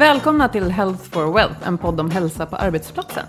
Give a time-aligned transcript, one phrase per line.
[0.00, 3.26] Välkomna till Health for Wealth, en podd om hälsa på arbetsplatsen.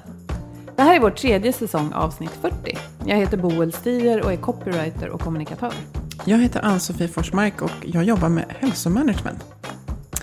[0.75, 2.78] Det här är vår tredje säsong, avsnitt 40.
[3.05, 5.73] Jag heter Boel Stier och är copywriter och kommunikatör.
[6.25, 9.44] Jag heter Ann-Sofie Forsmark och jag jobbar med hälsomanagement.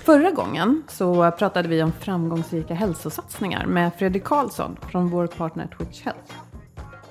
[0.04, 6.02] Förra gången så pratade vi om framgångsrika hälsosatsningar med Fredrik Karlsson från vår partner Twitch
[6.02, 6.34] Health.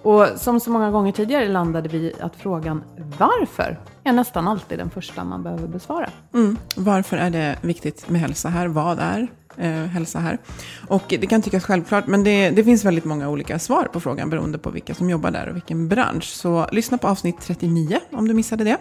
[0.08, 2.84] Och som så många gånger tidigare landade vi i att frågan
[3.20, 6.10] varför är nästan alltid den första man behöver besvara.
[6.34, 6.58] Mm.
[6.76, 8.68] Varför är det viktigt med hälsa här?
[8.68, 10.38] Vad är eh, hälsa här?
[10.88, 14.30] Och det kan tyckas självklart, men det, det finns väldigt många olika svar på frågan
[14.30, 16.26] beroende på vilka som jobbar där och vilken bransch.
[16.26, 18.78] Så lyssna på avsnitt 39 om du missade det.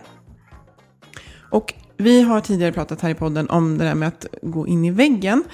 [1.50, 4.84] Och vi har tidigare pratat här i podden om det där med att gå in
[4.84, 5.44] i väggen.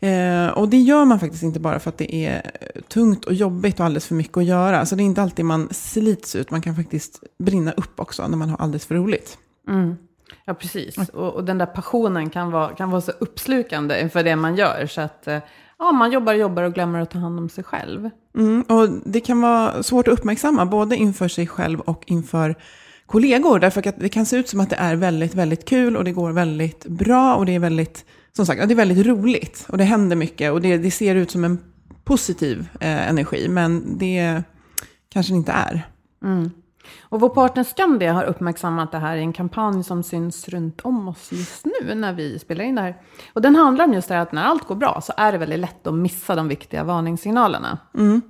[0.00, 2.50] Eh, och det gör man faktiskt inte bara för att det är
[2.88, 4.86] tungt och jobbigt och alldeles för mycket att göra.
[4.86, 8.36] Så det är inte alltid man slits ut, man kan faktiskt brinna upp också när
[8.36, 9.38] man har alldeles för roligt.
[9.68, 9.96] Mm.
[10.44, 10.96] Ja, precis.
[11.12, 14.86] Och, och, den där passionen kan vara, kan vara så uppslukande inför det man gör.
[14.86, 15.38] Så att eh,
[15.78, 18.10] ja, man jobbar och jobbar och glömmer att ta hand om sig själv.
[18.36, 22.54] Mm, och det kan vara svårt att uppmärksamma, både inför sig själv och inför
[23.06, 23.58] kollegor.
[23.58, 26.12] Därför att det kan se ut som att det är väldigt, väldigt kul och det
[26.12, 29.84] går väldigt bra och det är väldigt som sagt, det är väldigt roligt och det
[29.84, 31.58] händer mycket och det, det ser ut som en
[32.04, 34.42] positiv eh, energi, men det
[35.08, 35.88] kanske inte är.
[36.24, 36.50] Mm.
[37.00, 41.08] Och vår partner Skandia har uppmärksammat det här i en kampanj som syns runt om
[41.08, 42.96] oss just nu när vi spelar in det här.
[43.32, 45.38] Och den handlar om just det här att när allt går bra så är det
[45.38, 47.78] väldigt lätt att missa de viktiga varningssignalerna.
[47.94, 48.22] Mm.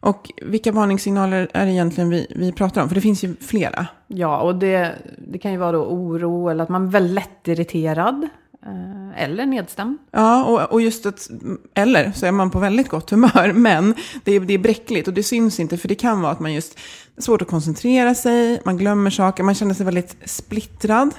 [0.00, 2.88] Och vilka varningssignaler är det egentligen vi, vi pratar om?
[2.88, 3.86] För det finns ju flera.
[4.06, 4.94] Ja, och det,
[5.28, 8.28] det kan ju vara då oro eller att man är väldigt lätt irriterad.
[8.66, 9.98] Eh, eller nedstämd.
[10.10, 11.30] Ja, och, och just att,
[11.74, 13.94] eller så är man på väldigt gott humör, men
[14.24, 16.54] det är, det är bräckligt och det syns inte, för det kan vara att man
[16.54, 16.78] just,
[17.18, 21.10] svårt att koncentrera sig, man glömmer saker, man känner sig väldigt splittrad.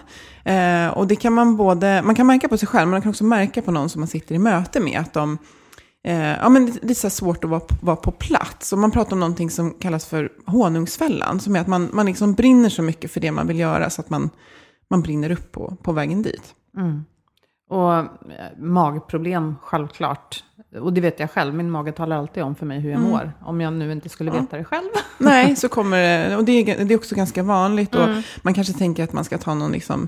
[0.44, 3.10] Eh, och det kan man både, man kan märka på sig själv, men man kan
[3.10, 5.38] också märka på någon som man sitter i möte med, att de,
[6.04, 8.74] eh, ja men det, det är så svårt att vara, vara på plats.
[8.74, 12.34] Och man pratar om någonting som kallas för honungsfällan, som är att man, man liksom
[12.34, 14.30] brinner så mycket för det man vill göra, så att man,
[14.90, 16.56] man brinner upp på, på vägen dit.
[16.78, 17.06] Mm.
[17.70, 18.06] Och eh,
[18.58, 20.44] magproblem, självklart.
[20.81, 23.12] Och det vet jag själv, min mage talar alltid om för mig hur jag mm.
[23.12, 23.34] mår.
[23.46, 24.58] Om jag nu inte skulle veta ja.
[24.58, 24.90] det själv.
[25.17, 26.38] Nej, så kommer det.
[26.38, 27.96] Och det är, det är också ganska vanligt.
[27.96, 28.17] Mm.
[28.17, 30.08] Och man kanske tänker att man ska ta någon liksom,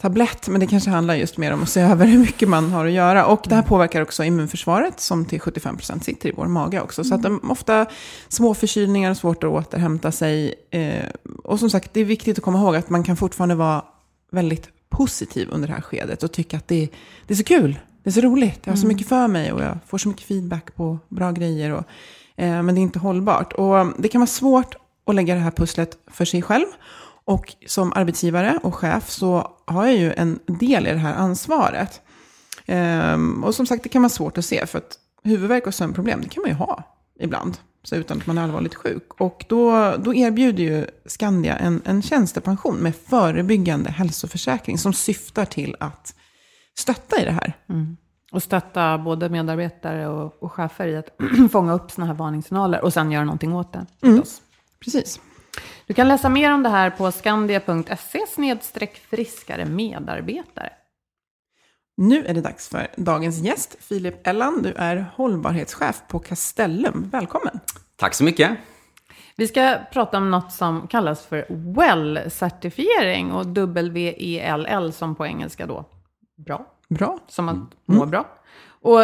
[0.00, 2.86] tablett, men det kanske handlar just mer om att se över hur mycket man har
[2.86, 3.26] att göra.
[3.26, 3.68] Och det här mm.
[3.68, 7.04] påverkar också immunförsvaret, som till 75% sitter i vår mage också.
[7.04, 7.86] Så att de, ofta
[8.28, 10.54] små förkylningar svårt att återhämta sig.
[10.70, 11.04] Eh,
[11.44, 13.84] och som sagt, det är viktigt att komma ihåg att man kan fortfarande vara
[14.32, 16.88] väldigt positiv under det här skedet och tycka att det,
[17.26, 17.78] det är så kul.
[18.02, 18.60] Det är så roligt.
[18.64, 18.96] Jag har så mm.
[18.96, 21.72] mycket för mig och jag får så mycket feedback på bra grejer.
[21.72, 21.84] Och,
[22.36, 23.52] eh, men det är inte hållbart.
[23.52, 24.74] Och det kan vara svårt
[25.06, 26.66] att lägga det här pusslet för sig själv.
[27.24, 32.00] Och som arbetsgivare och chef så har jag ju en del i det här ansvaret.
[32.66, 36.20] Ehm, och som sagt, det kan vara svårt att se, för att huvudvärk och sömnproblem,
[36.20, 36.82] det kan man ju ha
[37.20, 39.20] ibland, så utan att man är allvarligt sjuk.
[39.20, 45.76] Och då, då erbjuder ju Skandia en, en tjänstepension med förebyggande hälsoförsäkring som syftar till
[45.80, 46.14] att
[46.78, 47.52] stötta i det här.
[48.32, 51.08] Och stötta både medarbetare och, och chefer i att
[51.52, 53.86] fånga upp sådana här varningssignaler och sen göra någonting åt det.
[54.00, 54.42] förstås.
[54.84, 55.20] Precis.
[55.86, 58.26] Du kan läsa mer om det här på skandia.se
[59.10, 60.72] friskare medarbetare.
[61.98, 64.62] Nu är det dags för dagens gäst, Filip Ellan.
[64.62, 67.08] Du är hållbarhetschef på Castellum.
[67.12, 67.60] Välkommen!
[67.96, 68.58] Tack så mycket.
[69.36, 75.84] Vi ska prata om något som kallas för WELL-certifiering och W-E-L-L som på engelska då.
[76.36, 77.18] Bra, Bra.
[77.28, 77.56] som att
[77.86, 78.28] må bra.
[78.68, 79.00] Och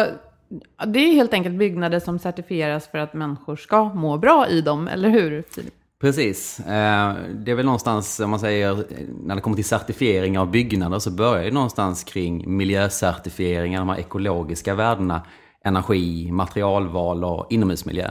[0.87, 4.87] det är helt enkelt byggnader som certifieras för att människor ska må bra i dem,
[4.87, 5.73] eller hur Filip?
[6.03, 6.59] Precis.
[6.59, 8.85] Eh, det är väl någonstans, om man säger,
[9.23, 13.99] när det kommer till certifiering av byggnader så börjar det någonstans kring miljöcertifieringar, de här
[13.99, 15.21] ekologiska värdena,
[15.65, 18.05] energi, materialval och inomhusmiljö.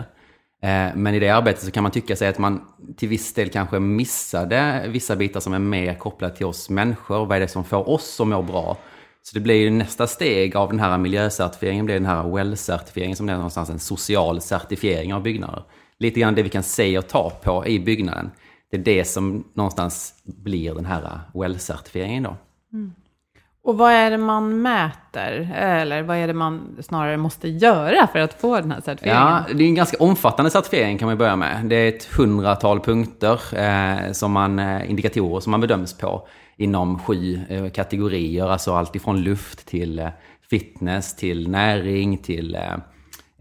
[0.63, 2.61] Eh, men i det arbetet så kan man tycka sig att man
[2.97, 7.27] till viss del kanske missade vissa bitar som är mer kopplade till oss människor.
[7.27, 8.77] Vad är det som får oss att må bra?
[9.23, 13.29] Så det blir ju nästa steg av den här miljöcertifieringen, blir den här WELL-certifieringen som
[13.29, 15.63] är någonstans en social certifiering av byggnader.
[16.03, 18.31] Lite grann det vi kan se och ta på i byggnaden.
[18.71, 22.37] Det är det som någonstans blir den här WELL-certifieringen då.
[23.65, 25.53] Och vad är det man mäter?
[25.55, 29.45] Eller vad är det man snarare måste göra för att få den här certifieringen?
[29.49, 31.65] Ja, det är en ganska omfattande certifiering kan man börja med.
[31.65, 36.99] Det är ett hundratal punkter, eh, som man, eh, indikatorer som man bedöms på inom
[36.99, 38.47] sju eh, kategorier.
[38.47, 40.09] Alltså allt ifrån luft till eh,
[40.51, 42.59] fitness, till näring, till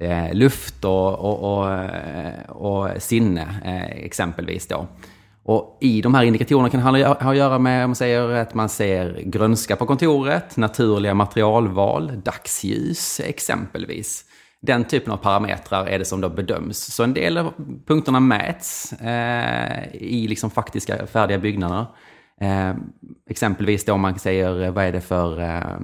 [0.02, 4.88] eh, luft och, och, och, eh, och sinne eh, exempelvis då.
[5.44, 8.54] Och i de här indikatorerna kan det ha att göra med om man säger att
[8.54, 14.26] man ser grönska på kontoret, naturliga materialval, dagsljus exempelvis.
[14.62, 16.78] Den typen av parametrar är det som då bedöms.
[16.78, 17.54] Så en del av
[17.88, 21.86] punkterna mäts eh, i liksom faktiska färdiga byggnader.
[22.42, 22.74] Eh,
[23.30, 25.80] exempelvis då om man säger vad är det för eh,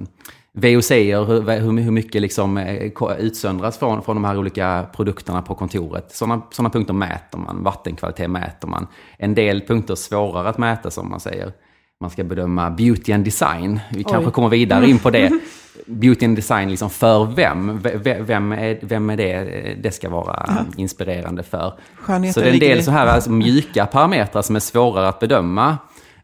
[0.60, 5.54] VOCer, hur, hur, hur mycket liksom eh, utsöndras från, från de här olika produkterna på
[5.54, 6.06] kontoret.
[6.12, 8.86] Sådana, sådana punkter mäter man, vattenkvalitet mäter man.
[9.18, 11.52] En del punkter är svårare att mäta som man säger.
[12.00, 13.80] Man ska bedöma beauty and design.
[13.90, 15.32] Vi kanske kommer vidare in på det.
[15.86, 17.78] Beauty and design, liksom för vem?
[17.82, 19.44] V- Vem är, vem är det
[19.82, 21.72] det ska vara inspirerande för?
[22.00, 25.20] Skönheten Så det är en del så här alltså, mjuka parametrar som är svårare att
[25.20, 25.78] bedöma.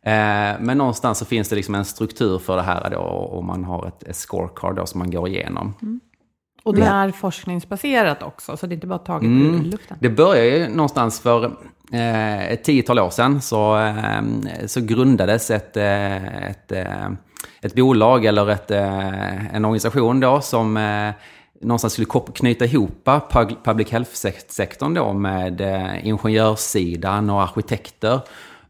[0.06, 3.64] Eh, men någonstans så finns det liksom en struktur för det här då, och man
[3.64, 5.74] har ett, scorecard då som man går igenom.
[6.64, 9.54] Och det är forskningsbaserat också, så det är inte bara taget Mm.
[9.54, 9.96] ur luften.
[10.00, 11.44] Det började ju någonstans för
[11.92, 14.22] eh, ett tiotal år sedan så, eh,
[14.66, 17.08] så grundades ett, eh, ett, eh,
[17.62, 20.74] ett bolag eller ett, eh, en organisation då som
[21.60, 25.60] någonstans skulle knyta ihop pub- public health-sektorn då med
[26.02, 28.20] ingenjörssidan och arkitekter.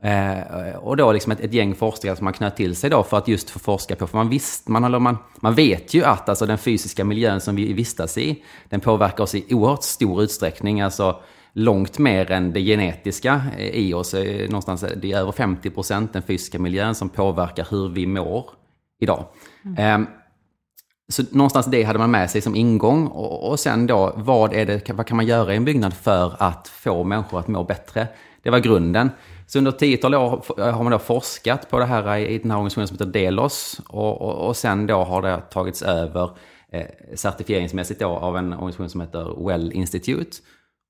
[0.04, 3.18] Eh, och då liksom ett, ett gäng forskare som man knöt till sig då för
[3.18, 4.06] att just få forska på.
[4.06, 7.56] För man, visst, man, håller- man, man vet ju att alltså, den fysiska miljön som
[7.56, 10.80] vi vistas i, den påverkar oss i oerhört stor utsträckning.
[10.80, 11.20] Alltså
[11.52, 14.14] långt mer än det genetiska i oss.
[14.14, 18.06] Eh, Någonstans, eh, det är över 50 procent den fysiska miljön som påverkar hur vi
[18.06, 18.50] mår
[19.00, 19.24] idag.
[19.78, 19.98] Eh,
[21.08, 23.06] så någonstans det hade man med sig som ingång.
[23.06, 26.36] Och, och sen då, vad, är det, vad kan man göra i en byggnad för
[26.38, 28.06] att få människor att må bättre?
[28.42, 29.10] Det var grunden.
[29.46, 32.58] Så under ett tiotal år har man då forskat på det här i den här
[32.58, 33.80] organisationen som heter Delos.
[33.88, 36.30] Och, och, och sen då har det tagits över
[36.72, 40.36] eh, certifieringsmässigt då av en organisation som heter Well Institute.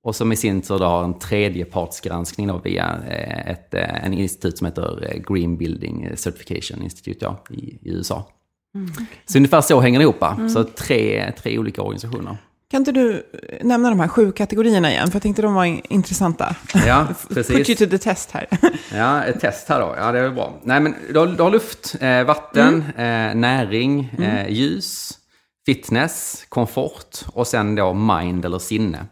[0.03, 4.13] Och som i sin tur då har en tredjepartsgranskning då via eh, ett, eh, en
[4.13, 8.31] institut som heter eh, Green Building Certification Institute då, i, i USA.
[9.25, 10.21] Så ungefär så hänger det ihop.
[10.21, 10.49] va?
[10.49, 12.37] Så tre, tre olika organisationer.
[12.71, 13.23] Kan inte du
[13.61, 15.07] nämna de här sju kategorierna igen?
[15.07, 16.55] För jag tänkte de var in- intressanta.
[16.87, 17.77] Ja, Put you precis.
[17.79, 18.47] to the test här.
[18.93, 19.95] Ja, ett test här då.
[19.97, 20.53] Ja, det är bra.
[20.63, 25.11] Nej, men du har, du har luft, eh, vatten, eh, näring, eh, ljus,
[25.65, 29.05] fitness, komfort och sen då mind eller sinne.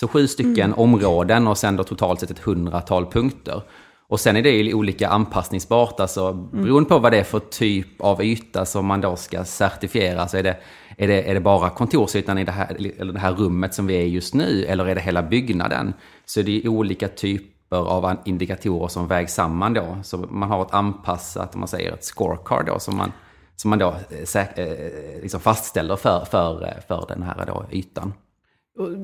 [0.00, 3.62] Så sju stycken områden och sen då totalt sett ett hundratal punkter.
[4.08, 8.00] Och sen är det ju olika anpassningsbart, alltså beroende på vad det är för typ
[8.00, 10.28] av yta som man då ska certifiera.
[10.28, 10.56] Så är det,
[10.96, 13.94] är det, är det bara kontorsytan i det här, eller det här rummet som vi
[13.96, 15.94] är i just nu, eller är det hela byggnaden?
[16.24, 19.98] Så det är olika typer av indikatorer som vägs samman då.
[20.02, 23.12] Så man har ett anpassat, om man säger ett scorecard då, som man,
[23.56, 27.64] som man då eh, säk- eh, liksom fastställer för, för, eh, för den här då
[27.72, 28.12] ytan.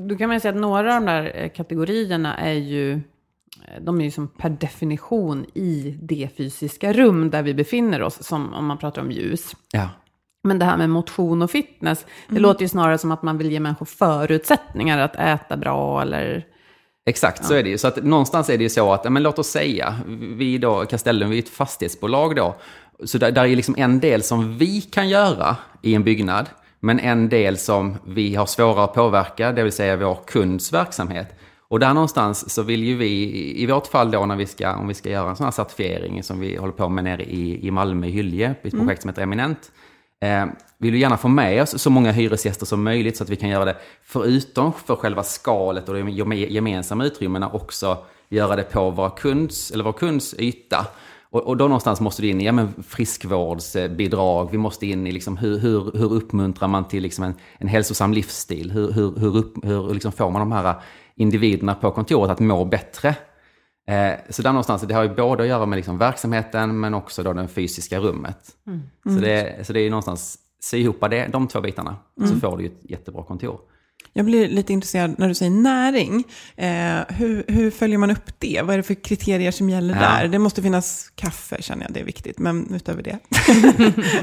[0.08, 2.98] Då kan man säga att några av de där eh, kategorierna är ju, eh,
[3.80, 8.54] de är ju som per definition i det fysiska rum där vi befinner oss, som
[8.54, 9.56] om man pratar om ljus.
[9.72, 9.88] Ja.
[10.48, 12.42] Men det här med motion och fitness, det mm.
[12.42, 16.46] låter ju snarare som att man vill ge människor förutsättningar att äta bra eller...
[17.06, 17.48] Exakt, ja.
[17.48, 17.78] så är det ju.
[17.78, 19.94] Så att någonstans är det ju så att, men låt oss säga,
[20.36, 22.56] vi då, Castellum, vi är ett fastighetsbolag då,
[23.04, 26.46] så där, där är liksom en del som vi kan göra i en byggnad,
[26.80, 31.34] men en del som vi har svårare att påverka, det vill säga vår kunds verksamhet.
[31.68, 34.88] Och där någonstans så vill ju vi, i vårt fall då när vi ska, om
[34.88, 37.70] vi ska göra en sån här certifiering som vi håller på med nere i, i
[37.70, 38.86] Malmö, Hylje, ett mm.
[38.86, 39.72] projekt som heter Eminent.
[40.20, 40.46] Eh,
[40.78, 43.48] vill vi gärna få med oss så många hyresgäster som möjligt så att vi kan
[43.48, 47.98] göra det, förutom för själva skalet och de gemensamma utrymmena, också
[48.28, 50.86] göra det på våra kunds, eller vår kunds yta.
[51.30, 55.12] Och, och, då någonstans måste du in i ja, men friskvårdsbidrag, vi måste in i
[55.12, 58.70] liksom hur, hur, hur uppmuntrar man till liksom en, en hälsosam livsstil?
[58.70, 60.74] Hur, hur, hur, upp, hur liksom får man de här
[61.16, 63.14] individerna på kontoret att må bättre?
[63.88, 67.22] Eh, så där någonstans, det har ju både att göra med liksom verksamheten men också
[67.22, 68.56] då det fysiska rummet.
[68.66, 68.82] Mm.
[69.04, 72.28] Så, det, så det är någonstans, sy ihop det, de två bitarna, mm.
[72.28, 73.60] så får du ett jättebra kontor.
[74.18, 76.24] Jag blir lite intresserad när du säger näring.
[76.56, 76.68] Eh,
[77.08, 78.60] hur, hur, följer man upp det?
[78.64, 80.00] Vad är det för kriterier som gäller ja.
[80.00, 80.28] där?
[80.28, 82.38] Det måste finnas kaffe, känner jag, det är viktigt.
[82.38, 83.18] Men utöver det.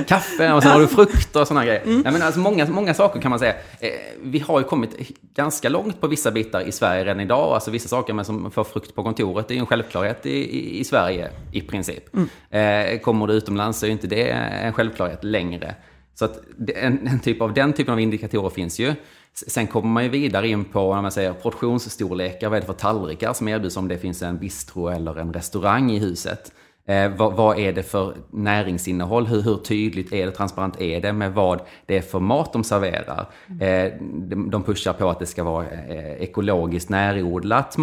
[0.08, 1.82] kaffe och sen har du frukt och sådana grejer.
[1.82, 2.02] Mm.
[2.06, 3.54] Ja, men alltså många, många saker kan man säga.
[3.80, 3.90] Eh,
[4.24, 4.96] vi har ju kommit
[5.36, 7.54] ganska långt på vissa bitar i Sverige redan idag.
[7.54, 10.30] Alltså vissa saker med som får frukt på kontoret, det är ju en självklarhet i,
[10.30, 12.04] i, i Sverige i princip.
[12.14, 12.94] Mm.
[12.96, 15.76] Eh, kommer du utomlands så är inte det en självklarhet längre.
[16.16, 16.40] Så att
[16.76, 18.94] en, en typ av, den typen av indikatorer finns ju.
[19.36, 22.74] Sen kommer man ju vidare in på när man säger portionsstorlekar, vad är det för
[22.74, 26.52] tallrikar som erbjuds om det finns en bistro eller en restaurang i huset.
[26.88, 29.28] Eh, vad, vad, är det för näringsinnehåll?
[29.28, 32.64] Hur, hur, tydligt är det, transparent är det med vad det är för mat de
[32.64, 33.30] serverar?
[33.62, 37.78] Eh, de, de pushar på att det ska vara eh, ekologiskt närodlat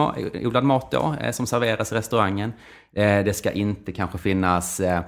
[0.45, 2.53] odlad mat då, eh, som serveras i restaurangen.
[2.95, 5.01] Eh, det ska inte kanske finnas eh,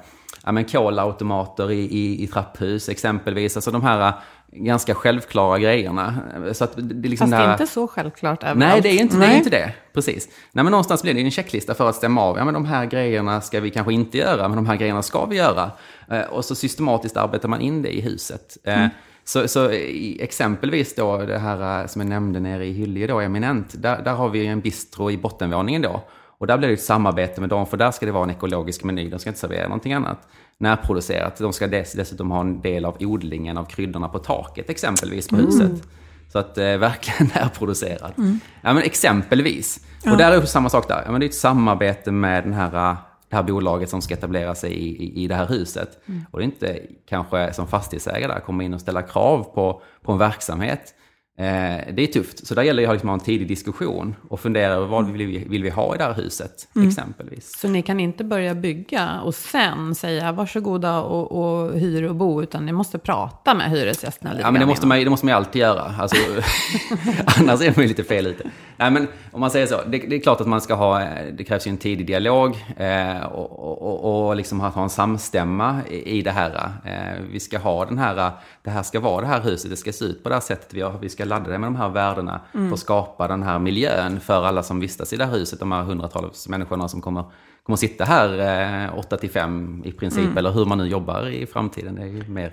[0.44, 3.56] ja, men kolautomater i, i, i trapphus exempelvis.
[3.56, 4.12] Alltså de här
[4.54, 6.14] ganska självklara grejerna.
[6.52, 8.58] Så att det, liksom Fast det är inte så självklart överallt.
[8.58, 9.26] Nej, det är inte det.
[9.26, 9.72] Är inte det.
[9.92, 10.28] Precis.
[10.52, 12.38] Nej, men någonstans blir det en checklista för att stämma av.
[12.38, 15.24] Ja, men de här grejerna ska vi kanske inte göra, men de här grejerna ska
[15.24, 15.70] vi göra.
[16.10, 18.56] Eh, och så systematiskt arbetar man in det i huset.
[18.64, 18.90] Eh, mm.
[19.24, 19.70] Så, så
[20.18, 24.12] exempelvis då det här eh, som jag nämnde nere i Hyllie då, Eminent, där, där
[24.12, 26.04] har vi en bistro i bottenvåningen då.
[26.44, 28.84] Och där blir det ett samarbete med dem, för där ska det vara en ekologisk
[28.84, 31.36] meny, de ska inte servera någonting annat närproducerat.
[31.36, 35.34] De ska dess, dessutom ha en del av odlingen av kryddorna på taket exempelvis på
[35.34, 35.46] mm.
[35.46, 35.88] huset.
[36.32, 38.18] Så att eh, verkligen närproducerat.
[38.18, 38.40] Mm.
[38.60, 39.86] Ja, men exempelvis.
[40.02, 40.12] Ja.
[40.12, 41.02] Och där är det samma sak där.
[41.04, 42.96] Ja, men det är ett samarbete med den här, eh,
[43.28, 45.88] det här bolaget som ska etablera sig i, i, i det här huset.
[46.06, 46.24] Mm.
[46.30, 50.12] Och det är inte kanske som fastighetsägare där komma in och ställa krav på, på
[50.12, 50.94] en verksamhet.
[51.36, 54.40] Eh, det är tufft, så där gäller det att liksom ha en tidig diskussion och
[54.40, 56.88] fundera över vad vill vi, vill vi ha i det här huset, mm.
[56.88, 57.58] exempelvis.
[57.58, 62.42] Så ni kan inte börja bygga och sen säga varsågoda och, och hyr och bo,
[62.42, 65.34] utan ni måste prata med hyresgästerna lite Ja, men det måste, man, det måste man
[65.34, 65.94] alltid göra.
[65.98, 66.16] Alltså,
[67.40, 68.50] annars är man ju lite fel ute.
[68.76, 70.98] Nej, men om man säger så, det, det, är klart att man ska ha,
[71.32, 76.18] det krävs ju en tidig dialog eh, och, och, och liksom ha en samstämma i,
[76.18, 76.72] i det här.
[76.84, 78.30] Eh, vi ska ha den här,
[78.62, 80.74] det här ska vara det här huset, det ska se ut på det här sättet,
[80.74, 82.68] vi, har, vi ska ladda det med de här värdena mm.
[82.68, 85.72] för att skapa den här miljön för alla som vistas i det här huset, de
[85.72, 87.24] här hundratals människorna som kommer,
[87.62, 90.38] kommer sitta här eh, 8 till 5 i princip, mm.
[90.38, 91.94] eller hur man nu jobbar i framtiden.
[91.94, 92.52] Det är ju mer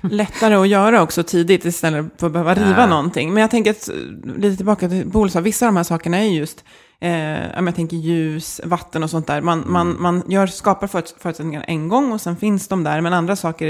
[0.00, 2.86] lättare att göra också tidigt istället för att behöva riva ja.
[2.86, 3.32] någonting.
[3.32, 3.90] Men jag tänker att,
[4.36, 6.64] lite tillbaka till Bolsa, vissa av de här sakerna är just,
[7.00, 9.40] eh, jag tänker ljus, vatten och sånt där.
[9.40, 9.72] Man, mm.
[9.72, 10.86] man, man gör, skapar
[11.18, 13.00] förutsättningar en gång och sen finns de där.
[13.00, 13.66] Men andra saker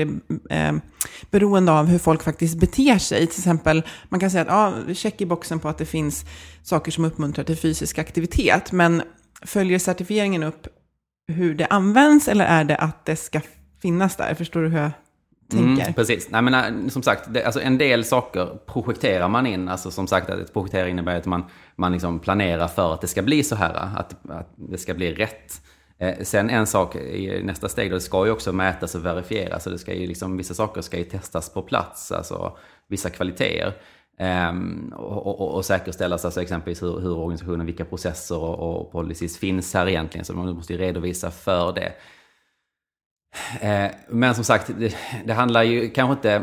[0.51, 0.75] är eh,
[1.31, 3.27] beroende av hur folk faktiskt beter sig.
[3.27, 4.49] Till exempel, man kan säga att
[4.89, 6.25] ja, check i boxen på att det finns
[6.63, 8.73] saker som uppmuntrar till fysisk aktivitet.
[8.73, 9.03] Men
[9.43, 10.67] följer certifieringen upp
[11.29, 13.41] hur det används eller är det att det ska
[13.83, 14.35] finnas där?
[14.35, 14.91] Förstår du hur jag
[15.51, 15.83] tänker.
[15.83, 16.31] Mm, precis.
[16.31, 19.69] Nej, men, äh, som sagt, det, alltså en del saker projekterar man in.
[19.69, 21.45] Alltså, som sagt, att ett projektera innebär att man,
[21.77, 23.75] man liksom planerar för att det ska bli så här.
[23.75, 25.61] Att, att det ska bli rätt.
[25.99, 29.63] Eh, sen en sak i nästa steg, då, det ska ju också mätas och verifieras.
[29.63, 32.57] Så det ska ju liksom, vissa saker ska ju testas på plats, alltså
[32.89, 33.73] vissa kvaliteter.
[34.19, 39.39] Um, och, och, och säkerställas alltså exempelvis hur, hur organisationen, vilka processer och, och policies
[39.39, 40.25] finns här egentligen.
[40.25, 41.93] Så man måste ju redovisa för det.
[43.61, 46.43] Eh, men som sagt, det, det, handlar ju kanske inte...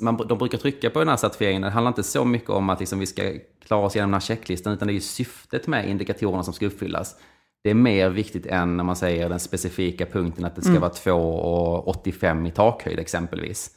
[0.00, 1.62] Man, de brukar trycka på den här certifieringen.
[1.62, 3.22] Det handlar inte så mycket om att liksom vi ska
[3.66, 6.66] klara oss igenom den här checklistan, utan det är ju syftet med indikatorerna som ska
[6.66, 7.16] uppfyllas.
[7.64, 10.80] Det är mer viktigt än när man säger den specifika punkten att det ska mm.
[10.80, 13.70] vara 2,85 i takhöjd exempelvis.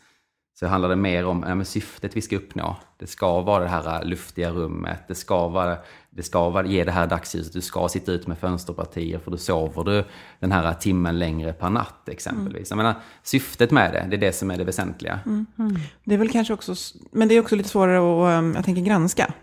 [0.59, 2.75] Så handlar det mer om ja, syftet vi ska uppnå.
[2.97, 5.77] Det ska vara det här luftiga rummet, det ska, vara,
[6.09, 9.37] det ska vara, ge det här dagsljuset, du ska sitta ut med fönsterpartier för då
[9.37, 10.05] sover du
[10.39, 12.71] den här timmen längre per natt exempelvis.
[12.71, 12.85] Mm.
[12.85, 15.19] Jag menar, syftet med det, det är det som är det väsentliga.
[15.25, 15.45] Mm.
[15.59, 15.75] Mm.
[16.03, 16.75] Det är väl kanske också,
[17.11, 19.33] men det är också lite svårare att, um, jag tänker, granska.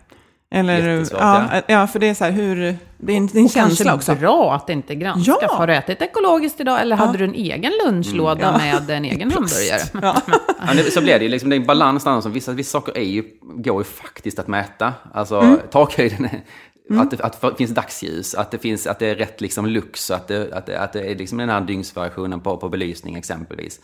[0.49, 1.61] Eller, ja, ja.
[1.67, 4.15] ja, för det är så här, hur, det är en, det är en känsla också.
[4.15, 5.37] bra att det inte granskas.
[5.41, 5.47] Ja.
[5.53, 7.05] Har du ätit ekologiskt idag eller ja.
[7.05, 8.79] hade du en egen lunchlåda mm, ja.
[8.79, 9.81] med en egen hamburgare?
[10.01, 10.21] Ja.
[10.67, 10.73] ja.
[10.73, 12.29] det, så blir det ju, liksom, det är en balans där.
[12.29, 14.93] Vissa, vissa saker är ju, går ju faktiskt att mäta.
[15.13, 15.59] Alltså mm.
[15.71, 16.43] takhöjden, är,
[16.89, 17.01] mm.
[17.01, 20.11] att, det, att det finns dagsljus, att det, finns, att det är rätt liksom lux,
[20.11, 23.79] att det, att det, att det är liksom den här dygnsvariationen på, på belysning exempelvis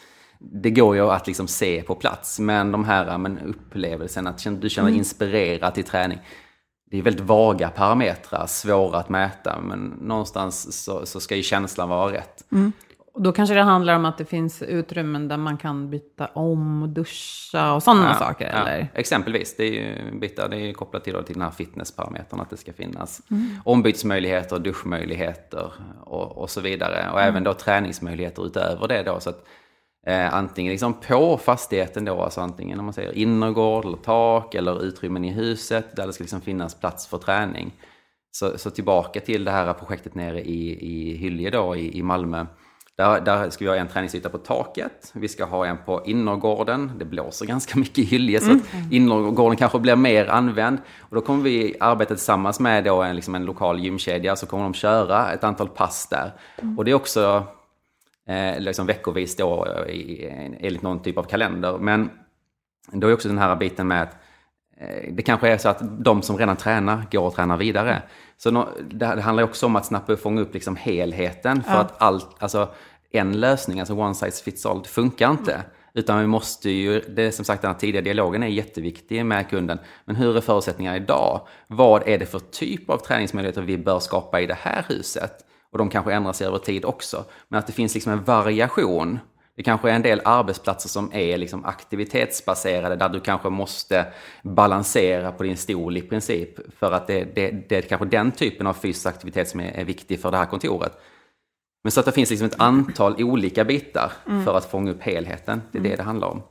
[0.52, 4.70] det går ju att liksom se på plats, men de här men upplevelsen, att du
[4.70, 5.00] känner dig mm.
[5.00, 6.20] inspirerad till träning,
[6.94, 11.90] det är väldigt vaga parametrar, svåra att mäta, men någonstans så, så ska ju känslan
[11.90, 12.46] vara rätt.
[12.52, 12.72] Mm.
[13.14, 16.84] Och då kanske det handlar om att det finns utrymmen där man kan byta om
[16.84, 18.46] och duscha och sådana ja, saker?
[18.46, 18.60] Ja.
[18.60, 18.88] Eller?
[18.94, 22.58] Exempelvis, det är ju byta, det är kopplat till, till den här fitnessparametern, att det
[22.58, 23.58] ska finnas mm.
[23.66, 25.72] ombytesmöjligheter, duschmöjligheter
[26.04, 27.10] och, och så vidare.
[27.12, 27.30] Och mm.
[27.30, 29.20] även då träningsmöjligheter utöver det då.
[29.20, 29.46] Så att
[30.06, 34.84] Eh, antingen liksom på fastigheten då, alltså antingen om man säger innergård eller tak eller
[34.84, 37.72] utrymmen i huset där det ska liksom finnas plats för träning.
[38.32, 42.46] Så, så tillbaka till det här projektet nere i, i Hylje då i, i Malmö.
[42.98, 45.12] Där, där ska vi ha en träningsyta på taket.
[45.14, 46.92] Vi ska ha en på innergården.
[47.00, 48.62] Det blåser ganska mycket i Hylje så mm.
[48.92, 50.78] innergården kanske blir mer använd.
[51.00, 54.64] Och då kommer vi arbeta tillsammans med då en, liksom en lokal gymkedja så kommer
[54.64, 56.34] de köra ett antal pass där.
[56.62, 56.78] Mm.
[56.78, 57.48] Och det är också
[58.28, 60.28] eh, liksom veckovis då i,
[60.60, 61.78] enligt någon typ av kalender.
[61.78, 62.10] Men
[62.92, 64.16] då är också den här biten med att
[64.78, 68.02] eh, det kanske är så att de som redan tränar går och tränar vidare.
[68.38, 71.64] Så no, det, det, handlar också om att snabbt fånga upp liksom helheten.
[71.64, 71.80] För ja.
[71.80, 72.70] att allt, alltså
[73.12, 75.54] en lösning, alltså one size fits all, funkar inte.
[75.54, 75.66] Mm.
[75.94, 79.50] Utan vi måste ju, det är som sagt den här tidiga dialogen är jätteviktig med
[79.50, 79.80] kunden.
[80.06, 81.48] Men hur är förutsättningarna idag?
[81.68, 85.46] Vad är det för typ av träningsmöjligheter vi bör skapa i det här huset?
[85.74, 87.26] Och de kanske ändrar sig över tid också.
[87.48, 89.20] Men att det finns liksom en variation.
[89.56, 94.06] Det kanske är en del arbetsplatser som är liksom aktivitetsbaserade där du kanske måste
[94.44, 96.50] balansera på din stol i princip.
[96.80, 99.84] För att det, det, det är kanske den typen av fysisk aktivitet som är, är
[99.86, 100.94] viktig för det här kontoret.
[101.84, 104.46] Men så att det finns liksom ett antal olika bitar mm.
[104.46, 105.62] för att fånga upp helheten.
[105.72, 105.92] Det är mm.
[105.92, 106.42] det det handlar om.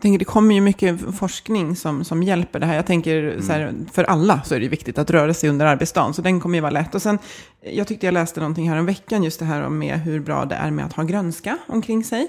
[0.00, 2.74] Tänker, det kommer ju mycket forskning som, som hjälper det här.
[2.74, 3.42] Jag tänker, mm.
[3.42, 6.40] så här, för alla så är det viktigt att röra sig under arbetsdagen, så den
[6.40, 6.94] kommer ju vara lätt.
[6.94, 7.18] Och sen,
[7.62, 10.54] jag tyckte jag läste någonting här om veckan, just det här med hur bra det
[10.54, 12.28] är med att ha grönska omkring sig.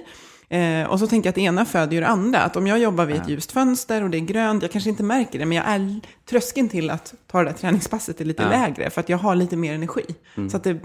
[0.50, 2.40] Eh, och så tänker jag att det ena föder ju det andra.
[2.40, 5.04] Att om jag jobbar vid ett ljust fönster och det är grönt, jag kanske inte
[5.04, 6.00] märker det, men jag är,
[6.30, 8.50] tröskeln till att ta det där träningspasset är lite ja.
[8.50, 10.06] lägre, för att jag har lite mer energi.
[10.38, 10.50] Mm.
[10.50, 10.80] Så att det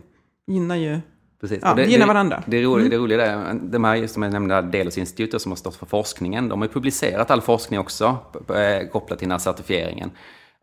[0.46, 1.00] gynnar ju
[1.42, 1.58] Precis.
[1.62, 2.42] Ja, det, gillar varandra.
[2.46, 2.90] Det, det, roliga, mm.
[2.90, 6.48] det roliga är, de här som jag nämnde, Delos institut som har stått för forskningen,
[6.48, 8.16] de har ju publicerat all forskning också
[8.48, 10.10] eh, kopplat till den här certifieringen.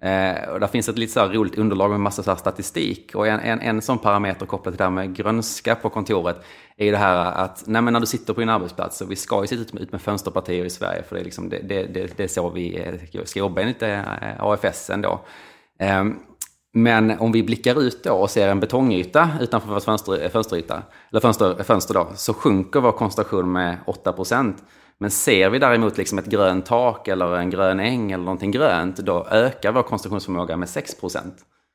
[0.02, 3.15] Eh, och där finns ett lite så roligt underlag med massa så statistik.
[3.15, 6.46] Och en, en, en sån parameter kopplat till det här med grönska på kontoret
[6.78, 9.42] är ju det här att nej, när du sitter på din arbetsplats, och vi ska
[9.42, 11.84] ju sitta ut med, ut med fönsterpartier i Sverige, för det är, liksom, det, det,
[11.84, 12.82] det, det är så vi
[13.13, 13.84] eh, ska jobba enligt
[14.39, 15.22] AFS ändå.
[15.80, 16.04] Eh,
[16.73, 21.19] men om vi blickar ut då och ser en betongyta utanför vår fönster, fönsteryta, eller
[21.19, 24.53] fönster, fönster då, så sjunker vår koncentration med 8%
[24.97, 28.97] Men ser vi däremot liksom ett grönt tak eller en grön äng eller någonting grönt,
[28.97, 30.95] då ökar vår koncentrationsförmåga med 6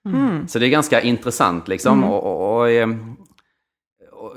[0.07, 0.49] mm.
[0.49, 1.99] Så det är ganska intressant liksom.
[1.99, 2.11] Mm.
[2.11, 3.17] Och, och, och, ehm,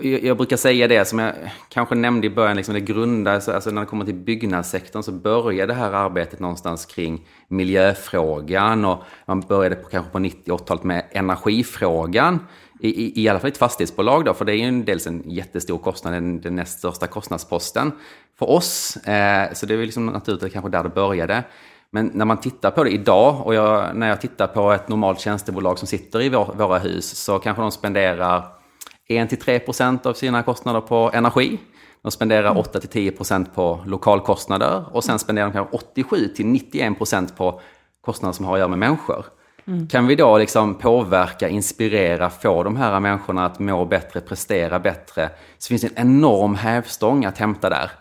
[0.02, 1.34] jag brukar säga det som jag
[1.70, 5.74] kanske nämnde i början, liksom det grunda, alltså när det kommer till byggnadssektorn så började
[5.74, 12.40] det här arbetet någonstans kring miljöfrågan och man började på, kanske på 90-talet med energifrågan.
[12.80, 15.78] I, i, I alla fall ett fastighetsbolag då, för det är ju dels en jättestor
[15.78, 17.92] kostnad, den, den näst största kostnadsposten
[18.40, 18.98] för oss.
[18.98, 21.44] Eh, så det är liksom naturligt kanske där det började.
[21.90, 25.20] Men när man tittar på det idag och jag, när jag tittar på ett normalt
[25.20, 28.57] tjänstebolag som sitter i vår, våra hus så kanske de spenderar
[29.08, 31.58] 1-3% av sina kostnader på energi.
[32.02, 33.50] De spenderar 8-10% mm.
[33.56, 37.62] på lokalkostnader och sen spenderar de kanske 87-91% på
[38.02, 39.26] kostnader som har att göra med människor.
[39.68, 39.88] Mm.
[39.88, 45.30] Kan vi då liksom påverka, inspirera, få de här människorna att må bättre, prestera bättre,
[45.58, 47.92] så finns det en enorm hävstång att hämta där.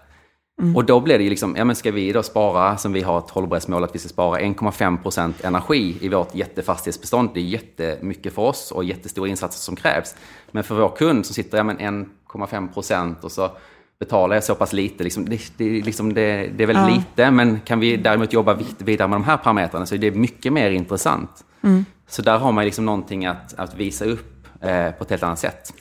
[0.62, 0.76] Mm.
[0.76, 3.18] Och då blir det ju liksom, ja men ska vi då spara, som vi har
[3.18, 7.30] ett hållbarhetsmål att vi ska spara 1,5% energi i vårt jättefastighetsbestånd.
[7.34, 10.14] Det är jättemycket för oss och jättestora insatser som krävs.
[10.50, 13.50] Men för vår kund som sitter, ja men 1,5% och så
[13.98, 15.04] betalar jag så pass lite.
[15.04, 16.94] Liksom, det, det, liksom det, det är väldigt ja.
[16.94, 20.52] lite, men kan vi däremot jobba vidare med de här parametrarna så är det mycket
[20.52, 21.44] mer intressant.
[21.62, 21.84] Mm.
[22.08, 25.38] Så där har man liksom någonting att, att visa upp eh, på ett helt annat
[25.38, 25.72] sätt.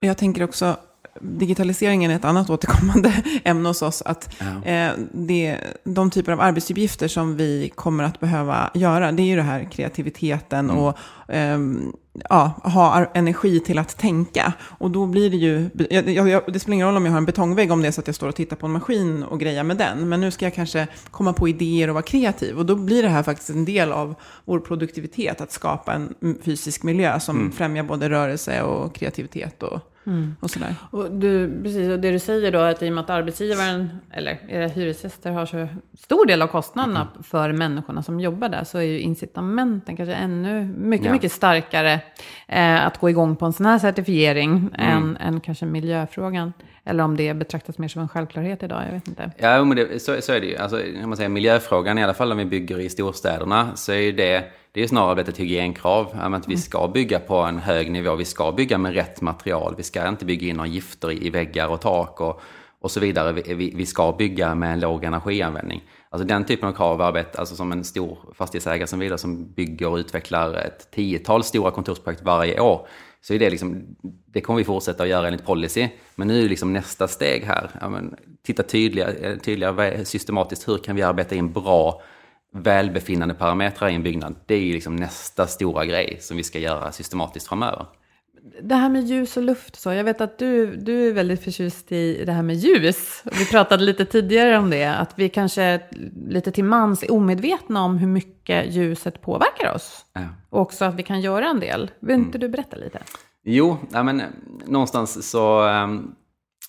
[0.00, 0.76] Jag tänker också,
[1.20, 3.12] digitaliseringen är ett annat återkommande
[3.44, 4.02] ämne hos oss.
[4.02, 4.70] Att Ja.
[4.70, 9.36] eh, det, de typer av arbetsuppgifter som vi kommer att behöva göra, det är ju
[9.36, 10.76] det här kreativiteten Mm.
[10.82, 10.96] och
[11.28, 11.92] ehm,
[12.30, 14.52] ja, ha energi till att tänka.
[14.78, 17.26] Och då blir det ju, jag, jag, det spelar ingen roll om jag har en
[17.26, 19.64] betongvägg om det är så att jag står och tittar på en maskin och grejar
[19.64, 20.08] med den.
[20.08, 22.58] Men nu ska jag kanske komma på idéer och vara kreativ.
[22.58, 26.82] Och då blir det här faktiskt en del av vår produktivitet, att skapa en fysisk
[26.82, 27.52] miljö som Mm.
[27.52, 29.80] främjar både rörelse och kreativitet och,
[30.40, 30.74] och sådär.
[30.90, 34.38] Och du, precis, och det du säger då att i och med att arbetsgivaren, eller
[34.48, 38.82] era hyresgäster har så stor del av kostnaderna för människorna som jobbar där, så är
[38.82, 41.12] ju incitamenten kanske ännu mycket, Ja.
[41.12, 42.00] mycket starkare
[42.48, 46.52] eh, att gå igång på en sån här certifiering än, än kanske miljöfrågan.
[46.84, 49.30] Eller om det betraktas mer som en självklarhet idag, jag vet inte.
[49.38, 50.56] Ja, men det, så, så är det ju.
[50.56, 54.12] Alltså, man säger miljöfrågan, i alla fall om vi bygger i storstäderna, så är ju
[54.12, 54.44] det,
[54.76, 56.34] det är snarare blivit ett hygienkrav.
[56.34, 59.82] Att vi ska bygga på en hög nivå, vi ska bygga med rätt material, vi
[59.82, 62.40] ska inte bygga in några gifter i, väggar och tak och,
[62.80, 63.32] och så vidare.
[63.32, 65.82] Vi, vi, ska bygga med en låg energianvändning.
[66.10, 69.88] Alltså den typen av krav arbetar, alltså som en stor fastighetsägare som vidare som bygger
[69.88, 72.86] och utvecklar ett tiotal stora kontorsprojekt varje år.
[73.20, 75.88] Så är det liksom, det kommer vi fortsätta att göra enligt policy.
[76.14, 80.96] Men nu är liksom nästa steg här, ja, men, titta tydligare, tydligare systematiskt, hur kan
[80.96, 82.02] vi arbeta in bra
[82.62, 84.34] välbefinnande parametrar i en byggnad?
[84.46, 87.86] Det är ju liksom nästa stora grej som vi ska göra systematiskt framöver.
[88.62, 91.92] Det här med ljus och luft så, jag vet att du, du är väldigt förtjust
[91.92, 93.22] i det här med ljus.
[93.38, 95.80] Vi pratade lite tidigare om det, att vi kanske
[96.28, 100.04] lite till mans är omedvetna om hur mycket ljuset påverkar oss.
[100.12, 100.20] Ja.
[100.50, 101.90] Och också att vi kan göra en del.
[102.00, 102.98] Vill inte du berätta lite?
[103.44, 104.22] Jo, ja, men
[104.66, 105.62] någonstans så...
[105.62, 106.14] ehm,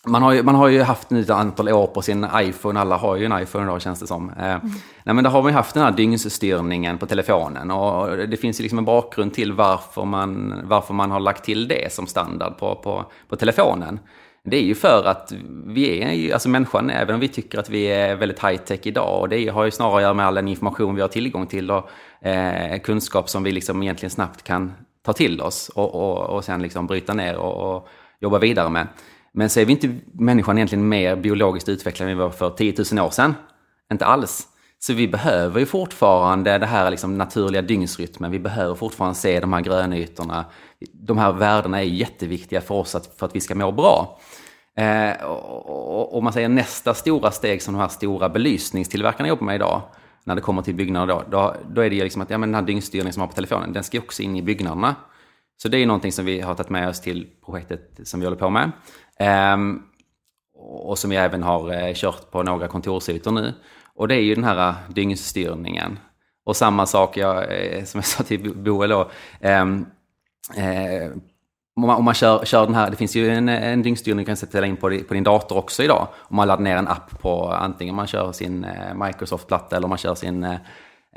[0.07, 2.97] man har, ju, man har ju haft nu ett antal år på sin iPhone, alla
[2.97, 4.29] har ju en iPhone idag känns det som.
[4.29, 4.57] Eh,
[5.03, 8.59] nej, men då har man ju haft den här dygnsstyrningen på telefonen och det finns
[8.59, 12.57] ju liksom en bakgrund till varför man, varför man har lagt till det som standard
[12.57, 13.99] på, på, på telefonen.
[14.43, 15.33] Det är ju för att
[15.65, 18.79] vi är ju, alltså människan, även om vi tycker att vi är väldigt high tech
[18.83, 21.47] idag, och det har ju snarare att göra med all den information vi har tillgång
[21.47, 21.89] till och
[22.27, 24.73] eh, kunskap som vi liksom egentligen snabbt kan
[25.05, 27.87] ta till oss och, och, och sen liksom bryta ner och, och
[28.19, 28.87] jobba vidare med.
[29.31, 32.73] Men så är vi inte människan egentligen mer biologiskt utvecklad än vi var för 10
[32.93, 33.33] 000 år sedan.
[33.91, 34.47] Inte alls.
[34.79, 38.31] Så vi behöver ju fortfarande det här liksom naturliga dygnsrytmen.
[38.31, 40.45] Vi behöver fortfarande se de här grönytorna.
[40.93, 44.19] De här värdena är jätteviktiga för oss att, för att vi ska må bra.
[44.77, 49.45] Eh, och, och, och man säger nästa stora steg som de här stora belysningstillverkarna jobbar
[49.45, 49.81] med idag,
[50.23, 52.49] när det kommer till byggnader då, då, då är det ju liksom att ja, men
[52.49, 54.95] den här dygnsstyrningen som man har på telefonen, den ska ju också in i byggnaderna.
[55.57, 58.37] Så det är någonting som vi har tagit med oss till projektet som vi håller
[58.37, 58.71] på med.
[59.19, 59.81] Ehm,
[60.55, 63.53] och som vi även har eh, kört på några kontorsytor nu.
[63.95, 65.99] Och det är ju den här eh, dygnsstyrningen.
[66.45, 69.09] Och samma sak, jag, eh, som jag sa till Boel då,
[69.41, 69.85] ehm,
[71.75, 74.25] om man, om man kör, kör den här, det finns ju en, en dygnstyrning du
[74.25, 76.07] kan sätta in på, på din dator också idag.
[76.15, 79.97] Om man laddar ner en app på antingen man kör sin Microsoft-platta eller om man
[79.97, 80.45] kör sin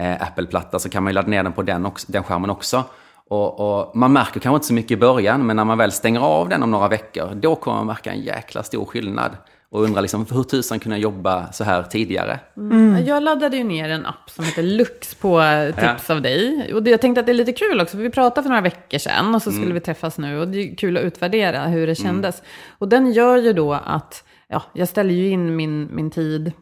[0.01, 2.85] eh, Apple-platta så kan man ju ladda ner den på den, också, den skärmen också.
[3.31, 6.21] Och, och man märker kanske inte så mycket i början, men när man väl stänger
[6.21, 9.31] av den om några veckor, då kommer man märka en jäkla stor skillnad.
[9.71, 12.41] Och undra liksom, hur tusan kunde jag jobba så här tidigare?
[13.07, 15.43] Jag laddade ju ner en app som heter Lux på
[15.81, 16.71] tips av dig.
[16.75, 18.61] Och det, jag tänkte att det är lite kul också, för vi pratade för några
[18.61, 20.41] veckor sedan och så skulle vi träffas nu.
[20.41, 22.43] Och det är kul att utvärdera hur det kändes.
[22.79, 26.53] Och den gör ju då att, ja, jag ställer ju in min, min tid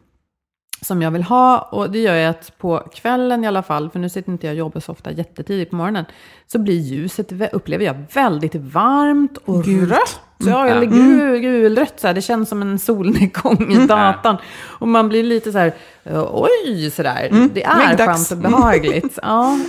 [0.81, 1.59] som jag vill ha.
[1.59, 4.53] Och det gör ju att på kvällen i alla fall, för nu sitter inte jag
[4.53, 6.05] och jobbar så ofta jättetidigt på morgonen,
[6.47, 9.91] så blir ljuset, upplever jag, väldigt varmt och Gult.
[9.91, 10.19] rött.
[10.37, 12.13] Ja, eller gul, gulrött så här.
[12.13, 14.37] Det känns som en solnedgång i datorn.
[14.79, 17.49] Och man blir lite så här, eh, oj, så där.
[17.53, 19.19] Det är skönt och behagligt.
[19.21, 19.59] Ja.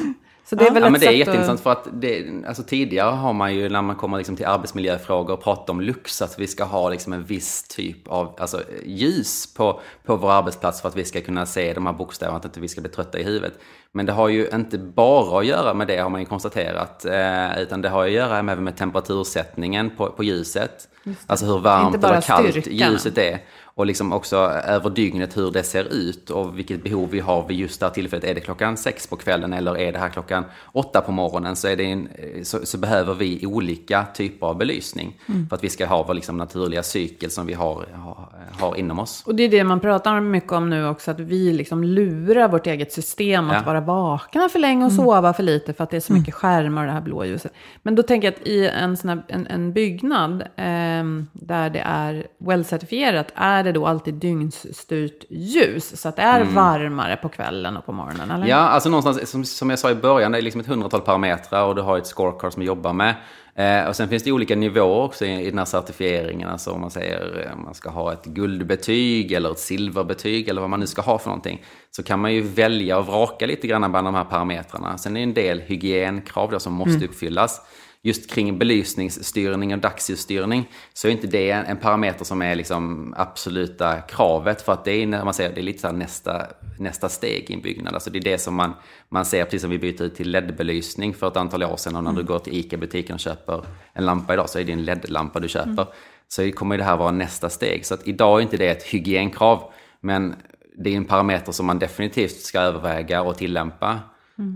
[0.45, 3.33] Så det är väl Ja, men det är jätteintressant för att det, alltså tidigare har
[3.33, 6.89] man ju när man kommer liksom till arbetsmiljöfrågor pratat om lux, att vi ska ha
[6.89, 11.21] liksom en viss typ av alltså, ljus på, på vår arbetsplats för att vi ska
[11.21, 13.59] kunna se de här bokstäverna, att inte vi ska bli trötta i huvudet.
[13.93, 17.63] Men det har ju inte bara att göra med det har man ju konstaterat, eh,
[17.63, 20.89] utan det har att göra även med temperatursättningen på, på ljuset.
[21.27, 22.93] Alltså hur varmt eller kallt styrkan.
[22.93, 23.39] ljuset är.
[23.81, 27.59] Och liksom också över dygnet hur det ser ut och vilket behov vi har vid
[27.59, 28.25] just det här tillfället.
[28.25, 31.69] Är det klockan sex på kvällen eller är det här klockan åtta på morgonen så,
[31.69, 32.09] en,
[32.43, 35.17] så, så behöver vi olika typer av belysning.
[35.49, 38.29] För att vi ska ha vår liksom naturliga cykel som vi har, har,
[38.61, 39.23] har inom oss.
[39.27, 42.67] Och det är det man pratar mycket om nu också, att vi liksom lurar vårt
[42.67, 43.63] eget system att Ja.
[43.67, 46.83] vara vakna för länge och sova för lite för att det är så mycket skärmar
[46.83, 47.53] och det här blåljuset.
[47.83, 51.83] Men då tänker jag att i en, sån här, en, en byggnad ehm, där det
[51.85, 56.01] är well-certifierat, är det det då alltid dygnsstyrt ljus.
[56.01, 56.55] Så att det är Mm.
[56.55, 58.47] varmare på kvällen och på morgonen, eller?
[58.47, 61.65] Ja, alltså någonstans, som, som jag sa i början, det är liksom ett hundratal parametrar
[61.65, 63.15] och du har ett scorecard som vi jobbar med.
[63.55, 66.49] Eh, och sen finns det olika nivåer också i, i den här certifieringen.
[66.49, 70.71] Alltså om man säger eh, man ska ha ett guldbetyg eller ett silverbetyg eller vad
[70.71, 71.65] man nu ska ha för någonting.
[71.91, 74.99] Så kan man ju välja och vraka lite grann bland de här parametrarna.
[74.99, 77.61] Sen är det en del hygienkrav då som måste uppfyllas.
[78.03, 84.01] Just kring belysningsstyrning och dagsljusstyrning så är inte det en, parameter som är liksom absoluta
[84.01, 84.63] kravet.
[84.63, 86.47] För att det är, när man säger, det är lite så nästa,
[86.79, 87.95] nästa steg i en byggnad.
[87.95, 88.73] Alltså det är det som man,
[89.09, 91.97] man ser, precis som vi byter ut till LED-belysning för ett antal år sedan.
[91.97, 94.85] Och när du går till ICA-butiken och köper en lampa idag så är det en
[94.85, 95.87] LED-lampa du köper.
[96.29, 97.87] Så kommer det här vara nästa steg.
[97.87, 99.73] Så att idag är inte det ett hygienkrav.
[100.01, 100.35] Men
[100.77, 103.99] det är en parameter som man definitivt ska överväga och tillämpa.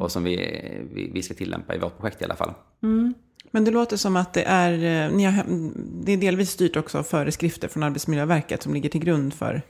[0.00, 0.36] Och som vi,
[0.92, 2.52] vi, vi ska tillämpa i vårt projekt i alla fall.
[3.54, 5.44] Men det låter som att det är, eh, ni har,
[6.04, 9.62] det är delvis styrt också av föreskrifter från Arbetsmiljöverket som ligger till grund för...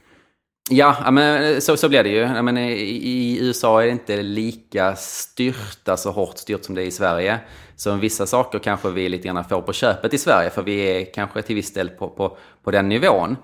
[0.71, 2.43] Ja, men eh, så, så blir det ju.
[2.43, 6.83] Men eh, i, I USA är det inte lika styrt, alltså hårt styrt som det
[6.83, 7.39] är i Sverige.
[7.77, 11.15] Så vissa saker kanske vi lite grann får på köpet i Sverige, för vi är
[11.15, 13.37] kanske till viss del på, på, på den nivån.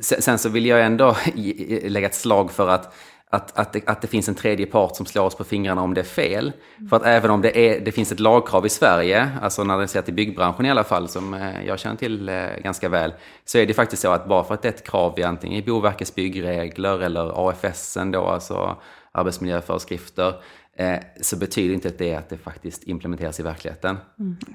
[0.00, 1.16] Sen, sen så vill jag ändå
[1.82, 2.94] lägga ett slag för att
[3.32, 5.94] att, att, det, att det finns en tredje part som slår oss på fingrarna om
[5.94, 6.52] det är fel.
[6.90, 9.88] För att även om det, är, det finns ett lagkrav i Sverige, alltså när det
[9.88, 13.12] ser till byggbranschen i alla fall, som eh, jag känner till eh, ganska väl,
[13.44, 15.58] så är det faktiskt så att bara för att det är ett krav i antingen
[15.58, 18.76] i Boverkets byggregler eller AFS då, alltså
[19.12, 20.34] arbetsmiljöföreskrifter,
[20.76, 23.96] eh, så betyder inte det att det faktiskt implementeras i verkligheten.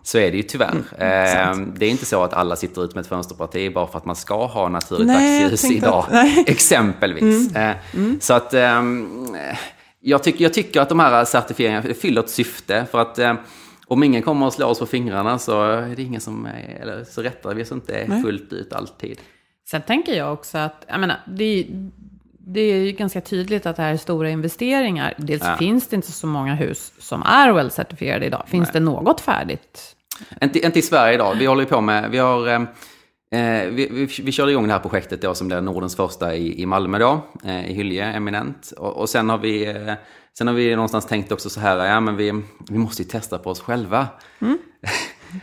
[0.04, 0.76] Så är det ju tyvärr.
[0.98, 4.06] Eh, det är inte så att alla sitter ut med ett fönsterparti bara för att
[4.06, 6.00] man ska ha naturligt Nej, dagsljus idag.
[6.08, 6.44] att- nej.
[6.48, 7.56] Exempelvis.
[7.56, 7.76] Eh,
[8.20, 9.28] Så att ehm,
[10.00, 12.86] jag, tycker, jag tycker att de här certifieringarna fyller ett syfte.
[12.92, 13.34] För att eh,
[13.88, 17.04] om ingen kommer att slå oss på fingrarna så är det ingen som, är, eller
[17.04, 19.20] så rättar vi oss inte fullt ut alltid.
[19.70, 21.68] Sen tänker jag också att, jag menar, det
[22.48, 25.14] det är ju ganska tydligt att det här är stora investeringar.
[25.18, 25.58] Dels Ja.
[25.58, 28.44] finns det inte så många hus som är well-certifierade idag.
[28.48, 29.96] Finns det något färdigt?
[30.42, 31.36] Inte, inte i Sverige idag.
[31.40, 32.62] Vi håller ju på med, vi har, eh,
[33.42, 36.62] eh, vi, vi, vi körde igång det här projektet då som blir Nordens första i,
[36.62, 38.74] i Malmö då, eh, i Hylje, eminent.
[38.78, 39.94] Och, och sen har vi, eh,
[40.38, 43.38] sen har vi någonstans tänkt också så här, ja men vi, vi måste ju testa
[43.38, 44.08] på oss själva.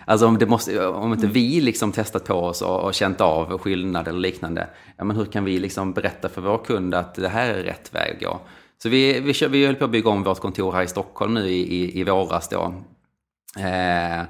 [0.04, 3.58] Alltså om, det måste, om inte vi liksom testat på oss och, och känt av
[3.58, 4.66] skillnad eller liknande,
[4.96, 7.94] ja men hur kan vi liksom berätta för vår kund att det här är rätt
[7.94, 8.40] väg att gå?
[8.82, 11.34] Så vi, vi, kör, vi höll på att bygga om vårt kontor här i Stockholm
[11.34, 12.74] nu i, i, i våras då.
[13.58, 14.22] Eh,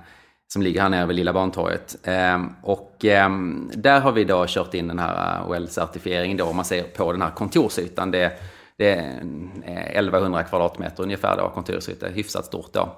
[0.52, 1.96] som ligger här nere vid Lilla Bantorget.
[2.02, 3.30] Eh, och eh,
[3.74, 7.12] där har vi då kört in den här eh, WELL-certifieringen då, om man ser på
[7.12, 8.10] den här kontorsytan.
[8.10, 8.32] Det,
[8.76, 9.22] det är
[9.64, 12.96] eh, 1100 kvadratmeter ungefär då, kontorsyta, hyfsat stort då.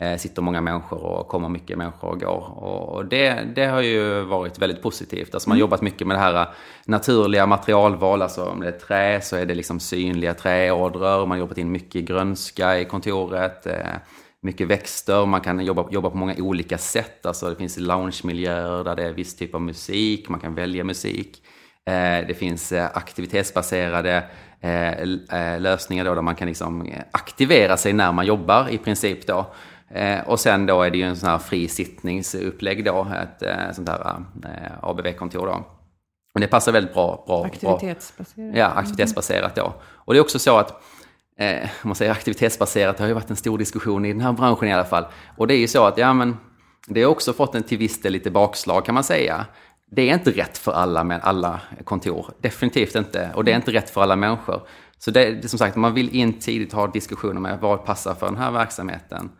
[0.00, 2.64] Eh, sitter många människor och kommer mycket människor och går.
[2.64, 5.34] Och, det, det har ju varit väldigt positivt.
[5.34, 6.48] Alltså man har jobbat mycket med det här eh,
[6.86, 11.18] naturliga materialval, alltså om det är trä så är det liksom synliga träådror.
[11.20, 13.66] Man har jobbat in mycket grönska i kontoret.
[13.66, 13.96] Eh,
[14.42, 17.26] mycket växter, man kan jobba, jobba på många olika sätt.
[17.26, 21.42] Alltså det finns loungemiljöer där det är viss typ av musik, man kan välja musik.
[22.26, 24.24] Det finns aktivitetsbaserade
[25.58, 29.26] lösningar då, där man kan liksom aktivera sig när man jobbar i princip.
[29.26, 29.46] Då.
[29.90, 33.72] Eh, och sen då är det ju en sån här fri sittningsupplägg då, ett eh,
[33.72, 35.64] sånt här eh, ABV-kontor då.
[36.34, 37.24] Och det passar väldigt bra.
[37.26, 37.46] bra bra.
[37.46, 38.56] Aktivitetsbaserat?
[38.56, 39.74] Ja, aktivitetsbaserat då.
[39.84, 40.82] Och det är också så att,
[41.38, 44.68] eh, man säger aktivitetsbaserat, det har ju varit en stor diskussion i den här branschen
[44.68, 45.04] i alla fall.
[45.36, 46.36] Och det är ju så att, ja men,
[46.86, 49.46] det har också fått en till viss del lite bakslag kan man säga.
[49.90, 53.30] Det är inte rätt för alla med alla kontor, definitivt inte.
[53.34, 54.62] Och det är inte rätt för alla människor.
[54.98, 58.14] Så det, det är som sagt, man vill in tidigt ha diskussioner med vad passar
[58.14, 59.30] för den här verksamheten.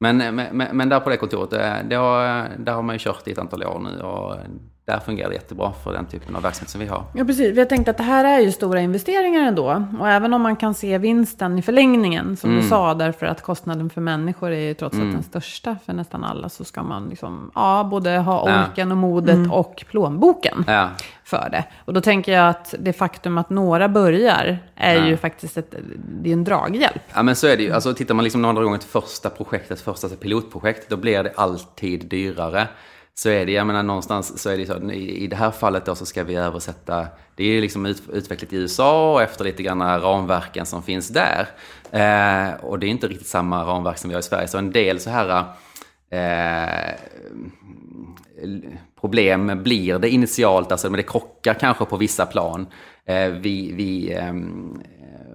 [0.00, 2.98] Men, men, men där på det kontoret, det, det har, eh, där har man ju
[2.98, 4.40] kört i ett antal år nu och eh,
[4.86, 7.04] där fungerar det jättebra för den typen av verksamhet som vi har.
[7.14, 7.56] Ja, precis.
[7.56, 9.84] Vi har tänkt att det här är ju stora investeringar ändå.
[10.00, 12.62] Och även om man kan se vinsten i förlängningen, som Mm.
[12.62, 16.24] du sa, därför att kostnaden för människor är ju trots allt den största för nästan
[16.24, 20.88] alla, så ska man liksom, ja, både ha orken och modet och plånboken Ja.
[21.24, 21.64] för det.
[21.84, 25.06] Och då tänker jag att det faktum att några börjar är Ja.
[25.06, 25.74] ju faktiskt ett,
[26.22, 27.02] det är en draghjälp.
[27.14, 27.72] Ja men så är det ju.
[27.72, 32.06] Alltså tittar man liksom några gånger till första projektet, första pilotprojekt, då blir det alltid
[32.06, 32.68] dyrare.
[33.16, 35.86] Så är det, jag menar någonstans så är det så, i, i det här fallet
[35.86, 39.44] då så ska vi översätta, det är ju liksom ut, utvecklat i USA och efter
[39.44, 41.48] lite grann ramverken som finns där.
[41.90, 44.72] Eh, och det är inte riktigt samma ramverk som vi har i Sverige, så en
[44.72, 45.44] del så här
[46.10, 46.94] eh,
[49.00, 52.66] problem blir det initialt, alltså, men det krockar kanske på vissa plan.
[53.06, 54.30] Eh, vi, vi, eh,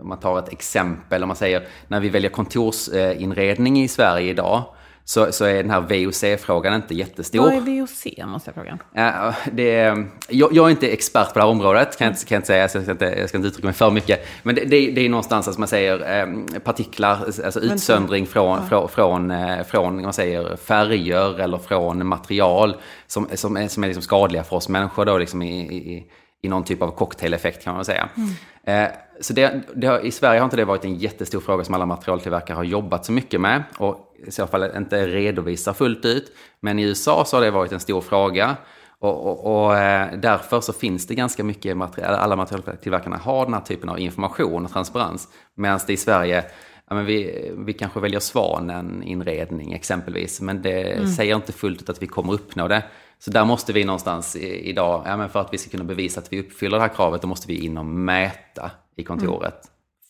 [0.01, 4.63] om man tar ett exempel, om man säger när vi väljer kontorsinredning i Sverige idag,
[5.09, 7.39] så, så är den här VOC-frågan inte jättestor.
[7.39, 8.77] Vad är VOC, måste jag fråga?
[8.93, 12.25] Ja, det är, jag, jag är inte expert på det här området, kan jag inte,
[12.25, 12.69] kan jag inte säga.
[12.69, 14.27] Så jag, ska inte, jag ska inte uttrycka mig för mycket.
[14.43, 18.89] Men det, det, det är någonstans, som man säger, eh, partiklar, alltså utsöndring från, från,
[18.89, 22.75] från, eh, från man säger, färger eller från material
[23.07, 25.05] som, som är, som är liksom skadliga för oss människor.
[25.05, 26.05] Då, liksom i, i,
[26.41, 28.09] i någon typ av cocktaileffekt kan man säga.
[28.17, 28.83] Mm.
[28.83, 28.91] Eh,
[29.21, 31.85] så det, det har, I Sverige har inte det varit en jättestor fråga som alla
[31.85, 33.63] materialtillverkare har jobbat så mycket med.
[33.77, 36.31] Och i så fall inte redovisar fullt ut.
[36.59, 38.57] Men i USA så har det varit en stor fråga.
[38.99, 43.53] Och, och, och eh, därför så finns det ganska mycket material, alla materialtillverkarna har den
[43.53, 45.27] här typen av information och transparens.
[45.55, 46.45] Medan det i Sverige,
[46.89, 50.41] ja, men vi, vi kanske väljer Svanen-inredning exempelvis.
[50.41, 51.07] Men det mm.
[51.07, 52.83] säger inte fullt ut att vi kommer uppnå det.
[53.19, 56.19] Så där måste vi någonstans i, idag, ja, men för att vi ska kunna bevisa
[56.21, 59.53] att vi uppfyller det här kravet, då måste vi in och mäta i kontoret.
[59.53, 59.69] Mm.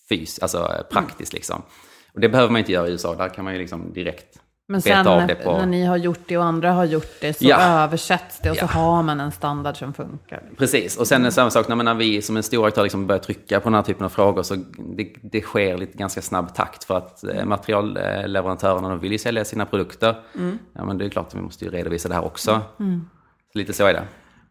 [0.09, 1.61] Fys, alltså praktiskt liksom.
[2.13, 4.39] Och det behöver man inte göra i USA, där kan man ju liksom direkt
[4.71, 5.05] men sen
[5.43, 5.57] på...
[5.57, 7.61] när ni har gjort det och andra har gjort det så ja.
[7.61, 8.67] översätts det och ja.
[8.67, 10.43] så har man en standard som funkar.
[10.57, 13.59] Precis, och sen är samma sak när, vi som en stor aktör liksom börjar trycka
[13.59, 16.97] på den här typen av frågor så det, det sker lite ganska snabb takt för
[16.97, 20.15] att eh, materialleverantörerna vill ju sälja sina produkter.
[20.35, 20.59] Mm.
[20.73, 22.61] Ja men det är klart att vi måste ju redovisa det här också.
[22.79, 23.09] Mm.
[23.53, 24.03] Lite så är det.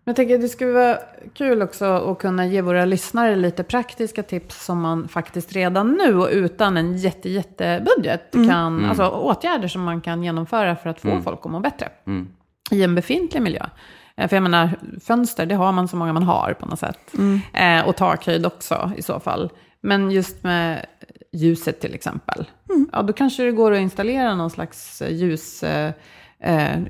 [0.08, 0.98] Jag tänker att det skulle vara
[1.34, 6.18] kul också att kunna ge våra lyssnare lite praktiska tips som man faktiskt redan nu
[6.18, 8.48] och utan en jätte, jättebudget mm.
[8.48, 8.90] kan, mm.
[8.90, 11.22] alltså åtgärder som man kan genomföra för att få mm.
[11.22, 12.28] folk att må bättre mm.
[12.70, 13.66] i en befintlig miljö.
[14.16, 14.70] Eh, för jag menar,
[15.04, 17.14] fönster, det har man så många man har på något sätt.
[17.18, 17.40] Mm.
[17.52, 19.50] Eh, och takhöjd också i så fall.
[19.80, 20.86] Men just med
[21.32, 22.44] ljuset till exempel.
[22.70, 22.88] Mm.
[22.92, 25.62] Ja, då kanske det går att installera någon slags ljus...
[25.62, 25.92] Eh, eh,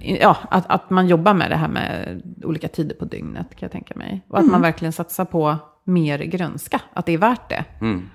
[0.01, 3.73] ja, att, att man jobbar med det här med olika tider på dygnet kan jag
[3.73, 4.25] tänka mig.
[4.29, 4.53] Och att mm.
[4.53, 7.65] man verkligen satsar på mer grönska, att det är värt det.
[7.81, 8.09] Mm.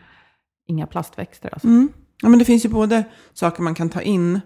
[0.67, 1.67] Inga plastväxter alltså.
[1.67, 1.89] Mm.
[2.21, 4.41] Ja, men det finns ju både saker man kan ta in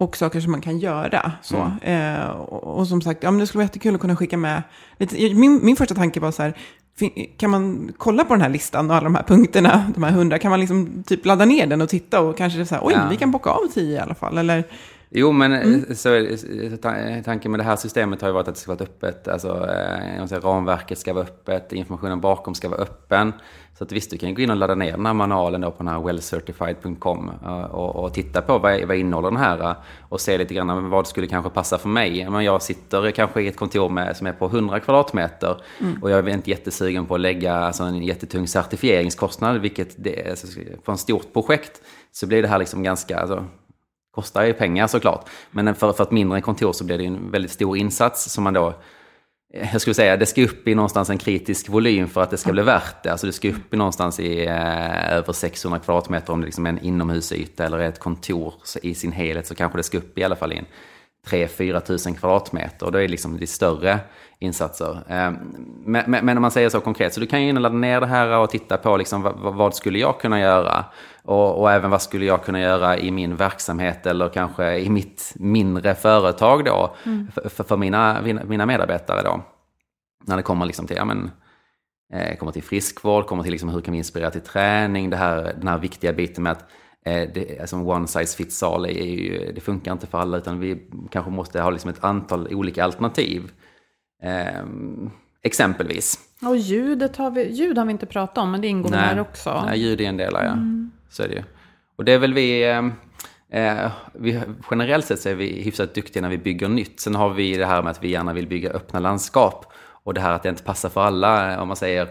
[0.00, 1.32] och saker som man kan göra.
[1.42, 1.70] Så.
[1.82, 2.20] Mm.
[2.20, 4.62] Eh, och, och, som sagt, ja, men det skulle vara jättekul att kunna skicka med
[4.98, 5.34] lite.
[5.34, 6.54] Min, min första tanke var så här,
[7.36, 10.38] kan man kolla på den här listan och alla de här punkterna, de här hundra,
[10.38, 13.06] kan man liksom typ ladda ner den och titta och kanske säga, oj, ja.
[13.10, 14.38] vi kan bocka av tio i alla fall.
[14.38, 14.64] Eller
[15.16, 15.94] Jo, men mm.
[15.94, 16.26] så,
[17.24, 19.28] tanken med det här systemet har ju varit att det ska vara öppet.
[19.28, 23.32] Alltså, eh, säga, ramverket ska vara öppet, informationen bakom ska vara öppen.
[23.78, 25.88] Så att visst, du kan gå in och ladda ner den här manualen på den
[25.88, 29.76] här wellcertified.com eh, och, och, titta på vad, vad innehåller den här eh,
[30.08, 32.30] och se lite grann vad skulle kanske passa för mig.
[32.30, 36.02] Men jag sitter kanske i ett kontor med, som är på 100 kvadratmeter mm.
[36.02, 40.46] och jag är inte jättesugen på att lägga alltså, en jättetung certifieringskostnad, vilket det, alltså,
[40.84, 43.44] på ett stort projekt så blir det här liksom ganska, alltså,
[44.14, 45.28] kostar ju pengar såklart.
[45.50, 48.54] Men för, för ett mindre kontor så blir det en väldigt stor insats som man
[48.54, 48.68] då
[49.54, 52.36] eh, jag skulle säga det ska upp i någonstans en kritisk volym för att det
[52.36, 53.10] ska bli värt det.
[53.10, 56.70] Alltså det ska upp i någonstans i eh, över 600 kvadratmeter om det liksom är
[56.70, 60.36] en inomhusyta eller ett kontor i sin helhet så kanske det ska upp i alla
[60.36, 60.66] fall i en
[61.24, 62.90] 3-4 tusen kvadratmeter.
[62.90, 63.98] Då är det liksom det större
[64.38, 64.90] insatser.
[65.08, 65.32] Eh,
[65.84, 68.06] men, men, men, om man säger så konkret, så du kan ju ladda ner det
[68.06, 70.84] här och titta på liksom, vad, vad skulle jag kunna göra?
[71.22, 75.32] Och, och, även vad skulle jag kunna göra i min verksamhet eller kanske i mitt
[75.36, 77.28] mindre företag då, mm.
[77.50, 79.40] för, för, mina, mina medarbetare då.
[80.26, 81.30] När det kommer liksom till, ja, men,
[82.12, 85.54] eh, kommer till friskvård, kommer till liksom, hur kan vi inspirera till träning, det här,
[85.58, 86.64] den här viktiga biten med att
[87.04, 90.88] det, alltså one size fits all, är ju, det funkar inte för alla utan vi
[91.10, 93.50] kanske måste ha liksom ett antal olika alternativ.
[94.22, 94.64] Eh,
[95.42, 96.18] exempelvis.
[96.42, 99.62] Och ljudet har vi, ljud har vi inte pratat om, men det ingår här också.
[99.66, 100.40] Nej, ljud är en del, ja.
[100.40, 100.90] Mm.
[101.10, 101.42] Så är det ju.
[101.96, 102.84] Och det är väl vi, eh,
[103.60, 104.40] eh, vi...
[104.70, 107.00] Generellt sett så är vi hyfsat duktiga när vi bygger nytt.
[107.00, 109.72] Sen har vi det här med att vi gärna vill bygga öppna landskap.
[110.04, 112.08] Och det här att det inte passar för alla, om man säger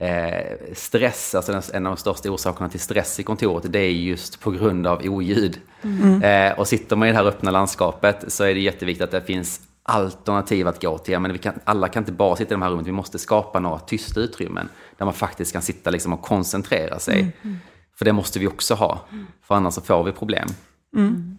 [0.00, 4.40] eh, stress, alltså en av de största orsakerna till stress i kontoret, det är just
[4.40, 5.60] på grund av oljud.
[5.82, 6.22] Mm.
[6.22, 9.22] Eh, och sitter man i det här öppna landskapet så är det jätteviktigt att det
[9.22, 11.18] finns alternativ att gå till.
[11.18, 13.60] Men vi kan, alla kan inte bara sitta i de här rummen, vi måste skapa
[13.60, 17.20] några tysta utrymmen där man faktiskt kan sitta liksom och koncentrera sig.
[17.20, 17.32] Mm.
[17.42, 17.56] mm.
[17.98, 19.00] För det måste vi också ha,
[19.42, 20.48] för annars så får vi problem.
[20.96, 21.38] Mm.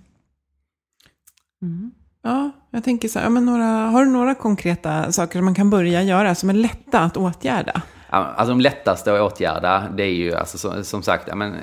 [1.62, 1.92] Mm.
[2.24, 5.70] Ja, jag tänker så här, men några, har du några konkreta saker som man kan
[5.70, 7.82] börja göra som är lätta att åtgärda?
[8.10, 11.56] Alltså de lättaste att åtgärda, det är ju alltså, som sagt, men,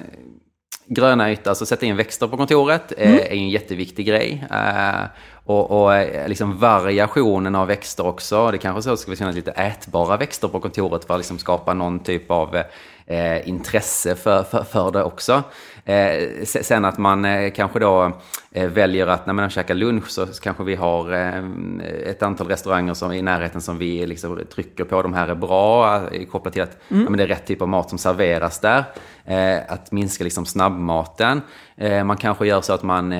[0.86, 3.18] gröna ytor, alltså sätta in växter på kontoret mm.
[3.18, 4.46] är en jätteviktig grej.
[4.50, 5.04] Uh,
[5.46, 8.50] och, och eh, liksom variationen av växter också.
[8.50, 11.74] Det kanske så ska vi finnas lite ätbara växter på kontoret för att liksom skapa
[11.74, 12.62] någon typ av
[13.06, 15.42] eh, intresse för, för, för det också.
[15.84, 18.12] Eh, sen att man eh, kanske då
[18.52, 21.44] eh, väljer att när man käkar lunch så kanske vi har eh,
[22.06, 25.02] ett antal restauranger som, i närheten som vi liksom trycker på.
[25.02, 27.04] De här är bra, eh, kopplat till att mm.
[27.04, 28.84] ja, men det är rätt typ av mat som serveras där.
[29.68, 31.42] Att minska liksom snabbmaten.
[32.04, 33.14] man kanske gör så att man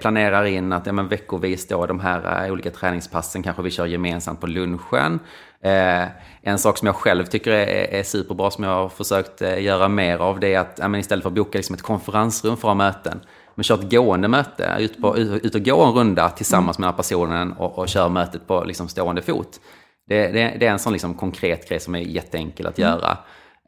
[0.00, 4.40] planerar in att ja, men veckovis då de här olika träningspassen kanske vi kör gemensamt
[4.40, 5.20] på lunchen.
[5.64, 6.08] Eh,
[6.42, 9.88] en sak som jag själv tycker är, är superbra, som jag har försökt eh, göra
[9.88, 12.70] mer av, det är att ja, istället för att boka liksom ett konferensrum för att
[12.70, 13.20] ha möten,
[13.54, 16.86] men kör ett gående möte, ut, på, ut, ut och gå en runda tillsammans med
[16.86, 19.60] den här personen och, och kör mötet på liksom stående fot.
[20.08, 22.90] Det, det, det är en sån liksom konkret grej som är jätteenkel att mm.
[22.90, 23.18] göra.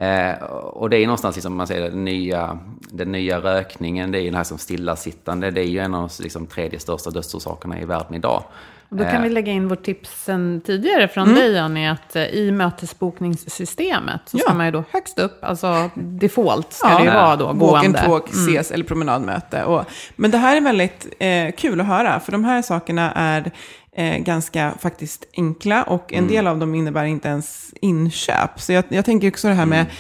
[0.01, 2.59] Eh, och det är någonstans, liksom, man säger den nya,
[2.91, 6.11] den nya rökningen, det är ju den här som stillasittande, det är ju en av
[6.17, 8.45] de liksom, tredje största dödsorsakerna i världen idag.
[8.93, 9.23] Och då kan eh.
[9.23, 11.35] vi lägga in vårt tips sen tidigare från mm.
[11.35, 16.73] dig, Annie, att eh, i mötesbokningssystemet så ska man ju då högst upp, alltså default
[16.73, 16.99] ska ja.
[16.99, 17.67] det ju vara då, gående.
[17.67, 18.47] Walk and talk, mm.
[18.47, 19.65] ses eller promenadmöte.
[19.65, 19.85] Och,
[20.17, 23.53] men det här är väldigt eh, kul att höra, för de här sakerna är
[23.97, 26.31] eh, ganska faktiskt enkla och en mm.
[26.31, 28.61] del av dem innebär inte ens inköp.
[28.61, 29.93] Så jag, jag tänker också det här med mm.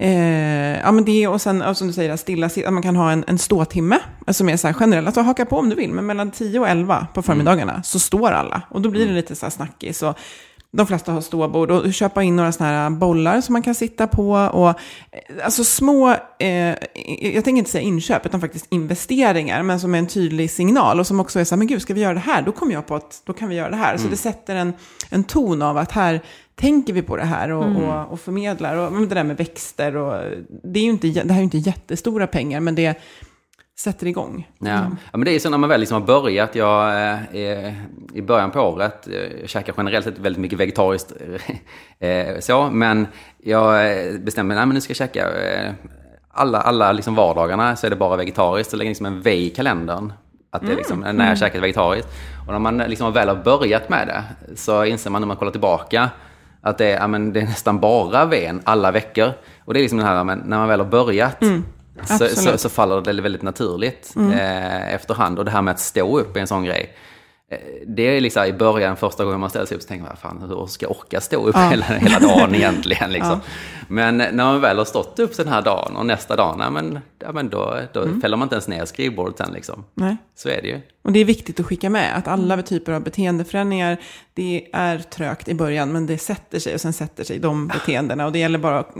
[0.00, 3.24] Eh, ja, men det och sen som du säger, stilla, att man kan ha en,
[3.26, 5.06] en ståtimme som är så här generell.
[5.06, 7.82] Alltså haka på om du vill, men mellan 10 och 11 på förmiddagarna mm.
[7.82, 8.62] så står alla.
[8.70, 9.16] Och då blir det mm.
[9.16, 10.02] lite så här snackis.
[10.02, 10.18] Och
[10.70, 14.06] de flesta har ståbord och köpa in några sådana här bollar som man kan sitta
[14.06, 14.30] på.
[14.32, 14.74] Och, eh,
[15.44, 16.74] alltså små, eh,
[17.20, 21.06] jag tänker inte säga inköp, utan faktiskt investeringar, men som är en tydlig signal och
[21.06, 22.42] som också är så här, men gud, ska vi göra det här?
[22.42, 23.90] Då kommer jag på att då kan vi göra det här.
[23.90, 24.02] Mm.
[24.02, 24.72] Så det sätter en,
[25.10, 26.20] en ton av att här
[26.54, 27.82] tänker vi på det här och, mm.
[27.82, 28.76] och, och förmedlar.
[28.76, 30.22] Och det där med växter och
[30.62, 32.98] det, är ju inte, det här är ju inte jättestora pengar, men det
[33.78, 34.48] sätter igång.
[34.58, 34.68] Ja.
[34.68, 34.96] Mm.
[35.12, 36.54] ja, men det är så när man väl liksom har börjat.
[36.54, 36.88] Jag,
[37.32, 37.72] eh,
[38.14, 41.12] I början på året, jag eh, käkar generellt sett väldigt mycket vegetariskt.
[42.00, 43.06] Eh, så, men
[43.42, 45.72] jag eh, bestämde mig, nu ska jag käka eh,
[46.30, 48.70] alla, alla liksom vardagarna så är det bara vegetariskt.
[48.70, 50.12] Så lägger liksom en V i kalendern.
[50.50, 51.16] Att det är liksom, mm.
[51.16, 51.36] när jag mm.
[51.36, 52.08] käkat vegetariskt.
[52.46, 54.24] Och när man liksom väl har börjat med det
[54.56, 56.10] så inser man när man kollar tillbaka
[56.60, 59.32] att det är, ja, men det är nästan bara ven alla veckor.
[59.64, 61.64] Och det är liksom den här, men när man väl har börjat mm.
[62.06, 64.32] Så, så, så, faller det väldigt naturligt mm.
[64.32, 65.38] eh, efterhand.
[65.38, 66.94] Och det här med att stå upp är en sån grej.
[67.50, 70.16] Eh, det är liksom i början, första gången man ställer sig upp, så tänker man,
[70.16, 71.68] fan, hur ska jag orka stå upp ja.
[71.68, 73.12] hela, hela dagen egentligen?
[73.12, 73.40] Liksom.
[73.44, 73.50] Ja.
[73.88, 76.98] Men när man väl har stått upp den här dagen och nästa dag, nej, men,
[77.18, 78.20] ja, men då, då mm.
[78.20, 79.52] fäller man inte ens ner skrivbordet sen.
[79.52, 79.84] Liksom.
[79.94, 80.16] Nej.
[80.34, 80.80] Så är det ju.
[81.02, 83.96] Och det är viktigt att skicka med att alla typer av beteendeförändringar,
[84.34, 88.26] det är trögt i början, men det sätter sig och sen sätter sig de beteendena.
[88.26, 88.94] Och det gäller bara att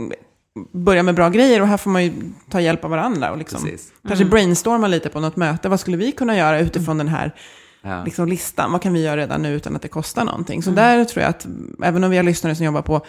[0.71, 2.11] börja med bra grejer och här får man ju
[2.49, 3.77] ta hjälp av varandra och liksom, mm.
[4.07, 5.69] kanske brainstorma lite på något möte.
[5.69, 7.35] Vad skulle vi kunna göra utifrån den här
[7.81, 8.03] ja.
[8.03, 8.71] liksom, listan.
[8.71, 10.63] Vad kan vi göra redan nu utan att det kostar någonting?
[10.63, 10.75] Så mm.
[10.75, 11.47] där tror jag att,
[11.83, 13.01] även om vi har lyssnare som jobbar på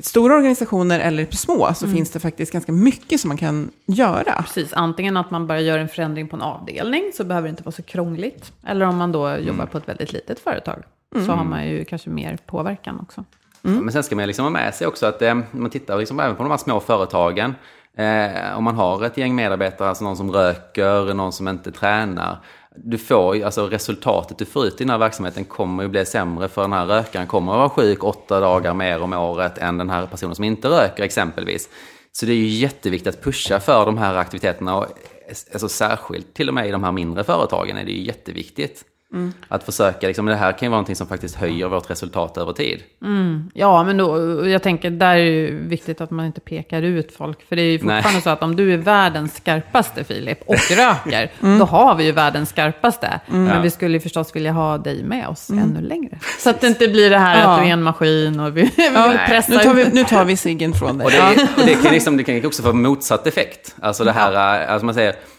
[0.00, 1.96] stora organisationer eller små, så mm.
[1.96, 4.42] finns det faktiskt ganska mycket som man kan göra.
[4.42, 7.62] Precis, antingen att man bara gör en förändring på en avdelning, så behöver det inte
[7.62, 8.52] vara så krångligt.
[8.66, 9.46] Eller om man då mm.
[9.46, 11.38] jobbar på ett väldigt litet företag, så mm.
[11.38, 13.24] har man ju kanske mer påverkan också.
[13.64, 13.84] Mm.
[13.84, 16.36] Men sen ska man liksom ha med sig också att eh, man tittar liksom även
[16.36, 17.54] på de här små företagen.
[17.96, 22.38] Eh, om man har ett gäng medarbetare, alltså någon som röker, någon som inte tränar
[22.76, 26.48] du får, alltså resultatet du får ut i den här verksamheten kommer ju bli sämre
[26.48, 29.90] för den här rökaren kommer att vara sjuk åtta dagar mer om året än den
[29.90, 31.68] här personen som inte röker exempelvis.
[32.12, 36.34] Så det är ju jätteviktigt att pusha för de här aktiviteterna och eh, alltså särskilt
[36.34, 38.84] till och med i de här mindre företagen är det ju jätteviktigt.
[39.12, 39.32] Mm.
[39.48, 42.52] Att försöka, liksom, det här kan ju vara någonting som faktiskt höjer vårt resultat över
[42.52, 42.82] tid.
[43.02, 43.50] Mm.
[43.54, 47.16] Ja, men då, jag tänker, där är det ju viktigt att man inte pekar ut
[47.16, 47.48] folk.
[47.48, 48.22] För det är ju fortfarande Nej.
[48.22, 51.58] så att om du är världens skarpaste Filip och röker, mm.
[51.58, 53.20] då har vi ju världens skarpaste.
[53.28, 53.44] Mm.
[53.44, 53.62] Men ja.
[53.62, 55.64] vi skulle ju förstås vilja ha dig med oss mm.
[55.64, 56.18] ännu längre.
[56.38, 57.46] Så att det inte blir det här ja.
[57.46, 58.62] att du är en maskin och vi,
[58.94, 61.04] ja, pressar nu tar vi, nu tar vi ciggen från dig.
[61.04, 63.74] Och det, och det, kan liksom, det kan också få motsatt effekt.
[63.80, 65.31] Alltså det här, alltså man säger, Eh,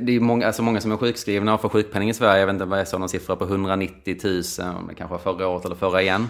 [0.00, 2.40] det är många, alltså många som är sjukskrivna och får sjukpenning i Sverige.
[2.40, 4.42] Jag vet inte vad jag såg någon siffra på 190 000,
[4.76, 6.28] om det kanske var förra året eller förra igen.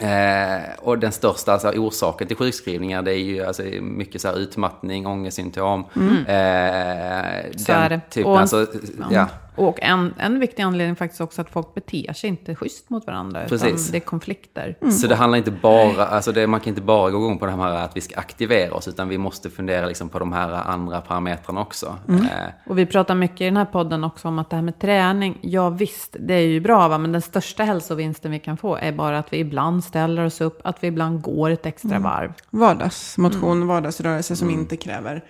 [0.00, 4.38] Eh, och den största alltså, orsaken till sjukskrivningar det är ju alltså, mycket så här,
[4.38, 5.84] utmattning, ångestsymptom.
[5.96, 6.16] Mm.
[6.16, 8.00] Eh, så är det.
[8.10, 8.66] Typen, och, alltså,
[9.10, 9.26] ja.
[9.54, 13.44] Och en, en viktig anledning faktiskt också att folk beter sig inte schysst mot varandra.
[13.48, 13.66] Precis.
[13.66, 14.76] Utan det är konflikter.
[14.80, 14.92] Mm.
[14.92, 17.52] Så det handlar inte bara, alltså det, man kan inte bara gå igång på det
[17.52, 21.00] här att vi ska aktivera oss, utan vi måste fundera liksom på de här andra
[21.00, 21.96] parametrarna också.
[22.08, 22.22] Mm.
[22.22, 22.28] Eh.
[22.66, 25.38] Och vi pratar mycket i den här podden också om att det här med träning,
[25.40, 26.98] ja visst, det är ju bra, va?
[26.98, 30.60] men den största hälsovinsten vi kan få är bara att vi ibland ställer oss upp,
[30.64, 32.02] att vi ibland går ett extra mm.
[32.02, 32.32] varv.
[32.50, 33.68] Vardagsmotion, mm.
[33.68, 34.60] vardagsrörelse som mm.
[34.60, 35.22] inte kräver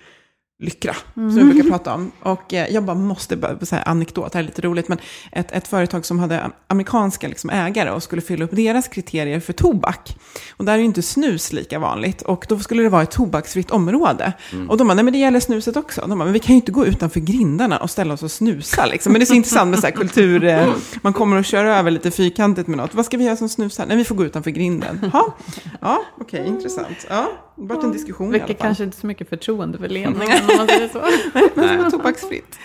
[0.63, 2.13] Lyckra, som vi brukar prata om.
[2.23, 4.99] Och eh, jag bara måste bara säga anekdot, det här är lite roligt, men
[5.33, 9.53] ett, ett företag som hade amerikanska liksom, ägare och skulle fylla upp deras kriterier för
[9.53, 10.17] tobak.
[10.57, 12.23] Och där är ju inte snus lika vanligt.
[12.23, 14.33] Och då skulle det vara ett tobaksfritt område.
[14.69, 16.01] Och de bara, nej men det gäller snuset också.
[16.01, 18.87] De bara, men vi kan ju inte gå utanför grindarna och ställa oss och snusa
[18.87, 19.13] liksom.
[19.13, 20.69] Men det är så intressant med så här kultur, eh,
[21.03, 22.95] man kommer och kör över lite fyrkantigt med något.
[22.95, 23.87] Vad ska vi göra som snusar?
[23.87, 25.11] Nej, vi får gå utanför grinden.
[25.13, 25.37] Ha?
[25.81, 27.07] Ja, okej, intressant.
[27.09, 28.57] Ja, det har varit en diskussion i alla fall.
[28.57, 30.99] kanske inte så mycket förtroende för ledningen om man säger så.
[31.55, 32.59] Men det var tobaksfritt.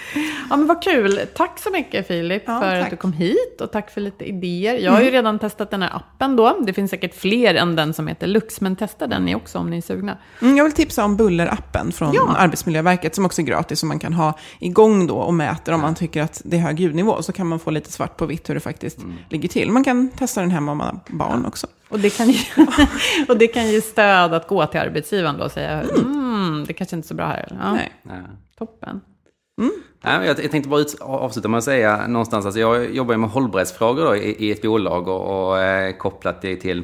[0.50, 1.20] Ja men vad kul.
[1.36, 2.90] Tack så mycket Filip Ja, för att tack.
[2.90, 4.78] du kom hit och tack för lite idéer.
[4.78, 6.58] Jag har ju redan testat den här appen då.
[6.66, 9.70] Det finns säkert fler än den som heter Lux, men testa den ni också om
[9.70, 10.18] ni är sugna.
[10.42, 12.36] Mm, jag vill tipsa om Bullerappen från Ja.
[12.38, 15.96] Arbetsmiljöverket som också är gratis som man kan ha igång då och mäter om man
[15.96, 17.22] tycker att det är hög ljudnivå.
[17.22, 18.98] Så kan man få lite svart på vitt hur det faktiskt
[19.30, 19.72] ligger till.
[19.72, 21.68] Man kan testa den hemma om man har barn också.
[21.90, 22.40] Och det, kan ge,
[23.30, 26.96] och det kan ge stöd att gå till arbetsgivaren då och säga mm, det kanske
[26.96, 27.58] inte är så bra här.
[27.62, 28.22] Ja, Nej.
[28.58, 29.02] Toppen.
[30.04, 33.14] Nej, men jag, jag tänkte bara ut, avsluta med att säga någonstans, alltså jag jobbar
[33.14, 36.84] ju med hållbarhetsfrågor då i, i ett bolag och, och eh, kopplat det till,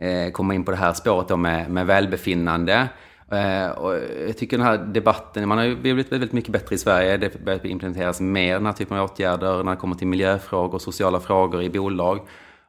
[0.00, 2.88] eh, komma in på det här spåret då med, med välbefinnande.
[3.32, 3.94] Eh, och
[4.26, 7.44] jag tycker den här debatten, man har ju blivit väldigt mycket bättre i Sverige, det
[7.44, 11.62] börjar implementeras mer den här typen av åtgärder när det kommer till miljöfrågor, sociala frågor
[11.62, 12.20] i bolag.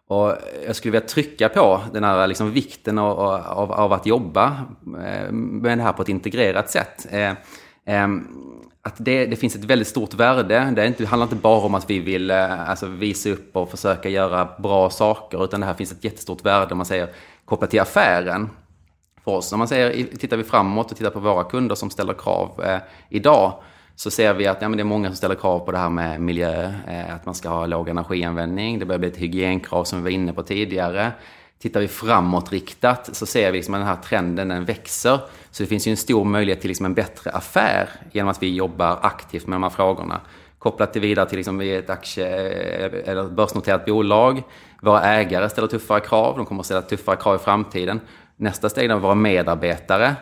[0.07, 0.33] Och
[0.65, 5.31] jag skulle vilja trycka på den här liksom vikten av, av, av att jobba eh,
[5.31, 7.07] med det här på ett integrerat sätt.
[7.11, 7.33] Eh,
[7.85, 8.27] ehm,
[8.81, 10.43] att det, det finns ett väldigt stort värde.
[10.75, 13.55] Det, är inte, det handlar inte bara om att vi vill eh, alltså, visa upp
[13.55, 17.09] och försöka göra bra saker, utan det här finns ett jättestort värde om man säger
[17.45, 18.49] kopplat till affären
[19.23, 19.53] för oss.
[19.53, 22.79] Om man säger, tittar vi framåt och tittar på våra kunder som ställer krav eh,
[23.09, 23.53] idag,
[23.97, 25.89] så ser vi att ja, men det är många som ställer krav på det här
[25.89, 29.99] med miljö, eh, att man ska ha låg energianvändning, det börjar bli ett hygienkrav som
[29.99, 31.11] vi var inne på tidigare.
[31.59, 35.19] Tittar vi framåtriktat så ser vi liksom att den här trenden den växer.
[35.51, 38.55] Så det finns ju en stor möjlighet till liksom en bättre affär genom att vi
[38.55, 40.21] jobbar aktivt med de här frågorna.
[40.59, 42.27] Kopplat till vidare till liksom vi är ett aktie
[43.05, 44.43] eller ett börsnoterat bolag.
[44.81, 47.99] Våra ägare ställer tuffare krav, de kommer att ställa tuffare krav i framtiden.
[48.35, 50.15] Nästa steg är våra medarbetare.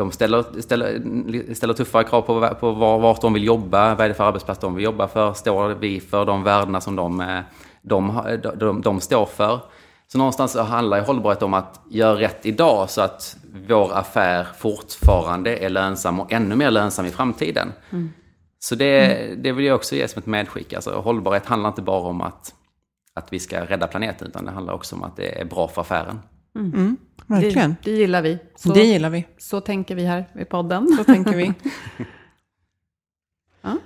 [0.00, 4.08] De ställer, ställer, ställer tuffare krav på, på var, vart de vill jobba, vad är
[4.08, 7.40] det för arbetsplats de vill jobba för, står vi för de värdena som de, eh,
[7.82, 8.22] de,
[8.56, 9.60] de, de står för.
[10.06, 13.36] Så någonstans handlar ju hållbarhet om att göra rätt idag så att
[13.68, 17.72] vår affär fortfarande är lönsam och ännu mer lönsam i framtiden.
[18.58, 20.72] Så det, det vill jag också ge som ett medskick.
[20.72, 22.54] Alltså, hållbarhet handlar inte bara om att,
[23.14, 25.80] att vi ska rädda planeten, utan det handlar också om att det är bra för
[25.80, 26.20] affären.
[27.26, 27.76] Verkligen.
[27.82, 28.38] Det, det gillar vi.
[28.56, 29.26] Så, Det gillar vi.
[29.38, 30.88] så tänker vi här i podden.
[30.98, 31.52] Så tänker vi.
[33.62, 33.76] Ja.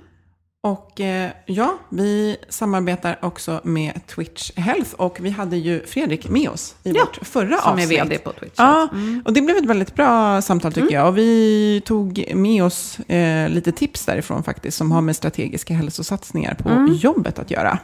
[0.63, 4.95] Och eh, ja, vi samarbetar också med Twitch Health.
[4.95, 7.91] Och vi hade ju Fredrik med oss i Ja, vårt förra som är avsnitt.
[8.01, 8.55] vd på Twitch.
[8.57, 8.89] Ja,
[9.25, 11.09] och det blev ett väldigt bra samtal tycker jag.
[11.09, 16.55] Och vi tog med oss eh, lite tips därifrån faktiskt, som har med strategiska hälsosatsningar
[16.55, 17.79] på jobbet att göra.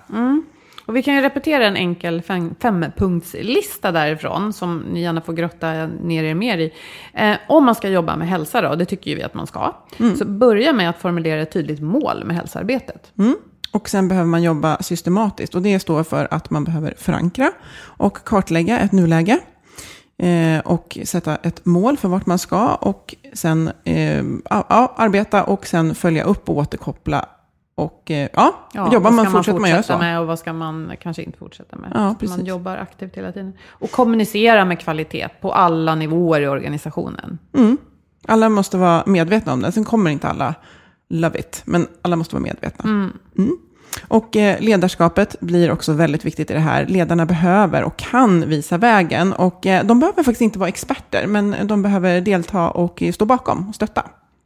[0.91, 5.86] Och vi kan ju repetera en enkel fem, fempunktslista därifrån, som ni gärna får grotta
[5.86, 6.72] ner er mer i.
[7.14, 9.76] Eh, om man ska jobba med hälsa då, det tycker ju vi att man ska,
[10.18, 13.12] så börja med att formulera ett tydligt mål med hälsoarbetet.
[13.18, 13.36] Mm.
[13.72, 15.55] Och sen behöver man jobba systematiskt.
[15.55, 19.38] Och det står för att man behöver förankra och kartlägga ett nuläge.
[20.18, 22.74] Eh, och sätta ett mål för vart man ska.
[22.74, 24.24] Och sen eh,
[24.97, 27.28] arbeta och sen följa upp och återkoppla.
[27.81, 30.05] Och eh, ja, jobbar vad man fortsätter man göra fortsätta så.
[30.05, 31.91] med och vad ska man kanske inte fortsätta med.
[31.95, 32.47] Ja, man precis.
[32.47, 33.53] jobbar aktivt hela tiden.
[33.68, 37.39] Och kommunicera med kvalitet på alla nivåer i organisationen.
[37.57, 37.78] Mm.
[38.28, 39.72] Alla måste vara medvetna om det.
[39.72, 40.55] Sen kommer inte alla
[41.09, 42.85] love it, men alla måste vara medvetna.
[42.85, 43.59] Mm.
[44.09, 46.87] Och eh, ledarskapet blir också väldigt viktigt i det här.
[46.87, 49.33] Ledarna behöver och kan visa vägen.
[49.33, 53.68] Och eh, de behöver faktiskt inte vara experter, men de behöver delta och stå bakom
[53.68, 54.03] och stötta.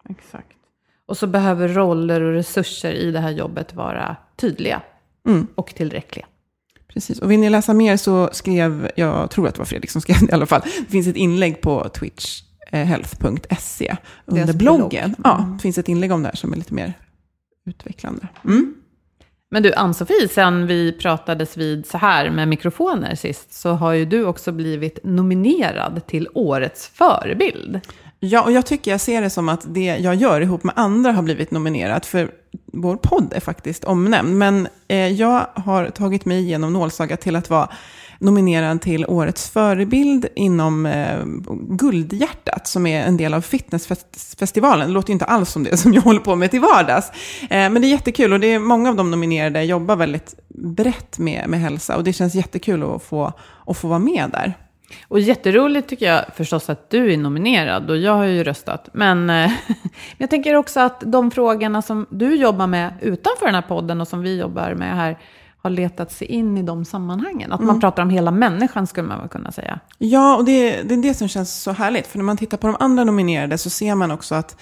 [0.09, 0.64] Exakt.
[1.09, 4.83] Och så behöver roller och resurser i det här jobbet vara tydliga
[5.29, 5.47] Mm.
[5.55, 6.27] och tillräckliga.
[6.89, 7.19] Precis.
[7.19, 10.17] Och vill ni läsa mer så skrev, jag tror att det var Fredrik som skrev
[10.21, 13.97] det i alla fall, det finns ett inlägg på twitchhealth.se
[14.27, 14.89] under Deras bloggen.
[14.89, 14.95] blogg.
[15.05, 15.15] Mm.
[15.25, 16.93] Ja, det finns ett inlägg om det här som är lite mer
[17.67, 18.29] utvecklande.
[18.45, 18.75] Mm.
[19.51, 24.05] Men du, Ann-Sofie, sen vi pratades vid så här med mikrofoner sist, så har ju
[24.05, 27.81] du också blivit nominerad till Årets förebild.
[28.25, 31.13] Ja, och jag tycker jag ser det som att det jag gör ihop med andra
[31.13, 32.07] har blivit nominerat.
[32.07, 32.31] För
[32.73, 34.39] vår podd är faktiskt omnämnd.
[34.39, 37.69] Men eh, jag har tagit mig igenom nålsaga till att vara
[38.19, 41.25] nominerad till Årets förebild inom eh,
[41.69, 44.89] Guldhjärtat, som är en del av fitnessfestivalen.
[44.89, 47.11] Det låter ju inte alls som det som jag håller på med till vardags.
[47.43, 51.19] Eh, men det är jättekul och det är många av de nominerade jobbar väldigt brett
[51.19, 51.97] med, med hälsa.
[51.97, 53.33] Och det känns jättekul att få,
[53.67, 54.55] att få vara med där.
[55.09, 58.89] Och jätteroligt tycker jag förstås att du är nominerad och jag har ju röstat.
[58.93, 59.53] Men eh,
[60.19, 64.09] jag tänker också att de frågorna som du jobbar med utanför den här podden och
[64.09, 65.19] som vi jobbar med här
[65.63, 67.53] har letat sig in i de sammanhangen.
[67.53, 67.81] Att man mm.
[67.81, 69.81] pratar om hela människan skulle man väl kunna säga.
[69.99, 72.07] Ja, och det, det är det som känns så härligt.
[72.07, 74.57] För när man tittar på de andra nominerade så ser man också att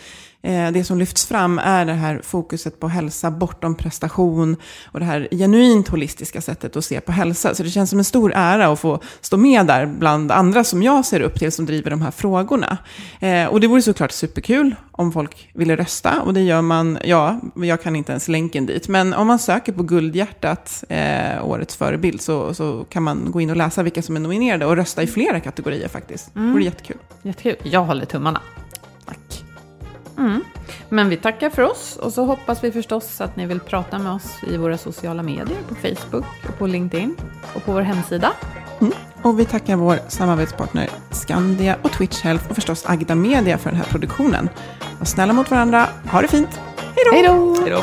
[0.72, 5.28] det som lyfts fram är det här fokuset på hälsa bortom prestation och det här
[5.30, 7.54] genuint holistiska sättet att se på hälsa.
[7.54, 10.82] Så det känns som en stor ära att få stå med där bland andra som
[10.82, 12.78] jag ser upp till som driver de här frågorna.
[13.20, 17.40] Eh, och det vore såklart superkul om folk ville rösta och det gör man, ja,
[17.54, 22.20] jag kan inte ens länken dit, men om man söker på Guldhjärtat, eh, årets förebild,
[22.20, 25.06] så, så kan man gå in och läsa vilka som är nominerade och rösta i
[25.06, 26.34] flera kategorier faktiskt.
[26.36, 26.46] Mm.
[26.46, 26.96] Det vore jättekul.
[27.22, 27.56] Jättekul.
[27.62, 28.40] Jag håller tummarna.
[30.22, 30.44] Mm.
[30.88, 34.12] Men vi tackar för oss och så hoppas vi förstås att ni vill prata med
[34.12, 37.16] oss i våra sociala medier, på Facebook och på LinkedIn
[37.54, 38.32] och på vår hemsida.
[38.80, 38.92] Mm.
[39.22, 43.78] Och vi tackar vår samarbetspartner Skandia och Twitch Health och förstås Agda Media för den
[43.78, 44.48] här produktionen.
[44.98, 46.60] Var snälla mot varandra, ha det fint,
[47.12, 47.56] hej då!
[47.62, 47.82] Hej då!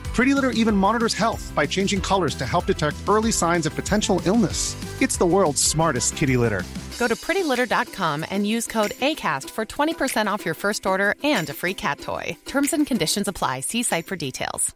[0.13, 4.21] Pretty Litter even monitors health by changing colors to help detect early signs of potential
[4.25, 4.75] illness.
[5.01, 6.63] It's the world's smartest kitty litter.
[6.99, 11.53] Go to prettylitter.com and use code ACAST for 20% off your first order and a
[11.53, 12.37] free cat toy.
[12.45, 13.61] Terms and conditions apply.
[13.61, 14.75] See site for details.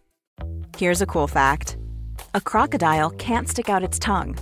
[0.78, 1.78] Here's a cool fact
[2.34, 4.38] a crocodile can't stick out its tongue.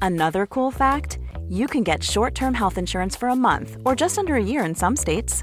[0.00, 1.18] Another cool fact
[1.48, 4.64] you can get short term health insurance for a month or just under a year
[4.64, 5.42] in some states.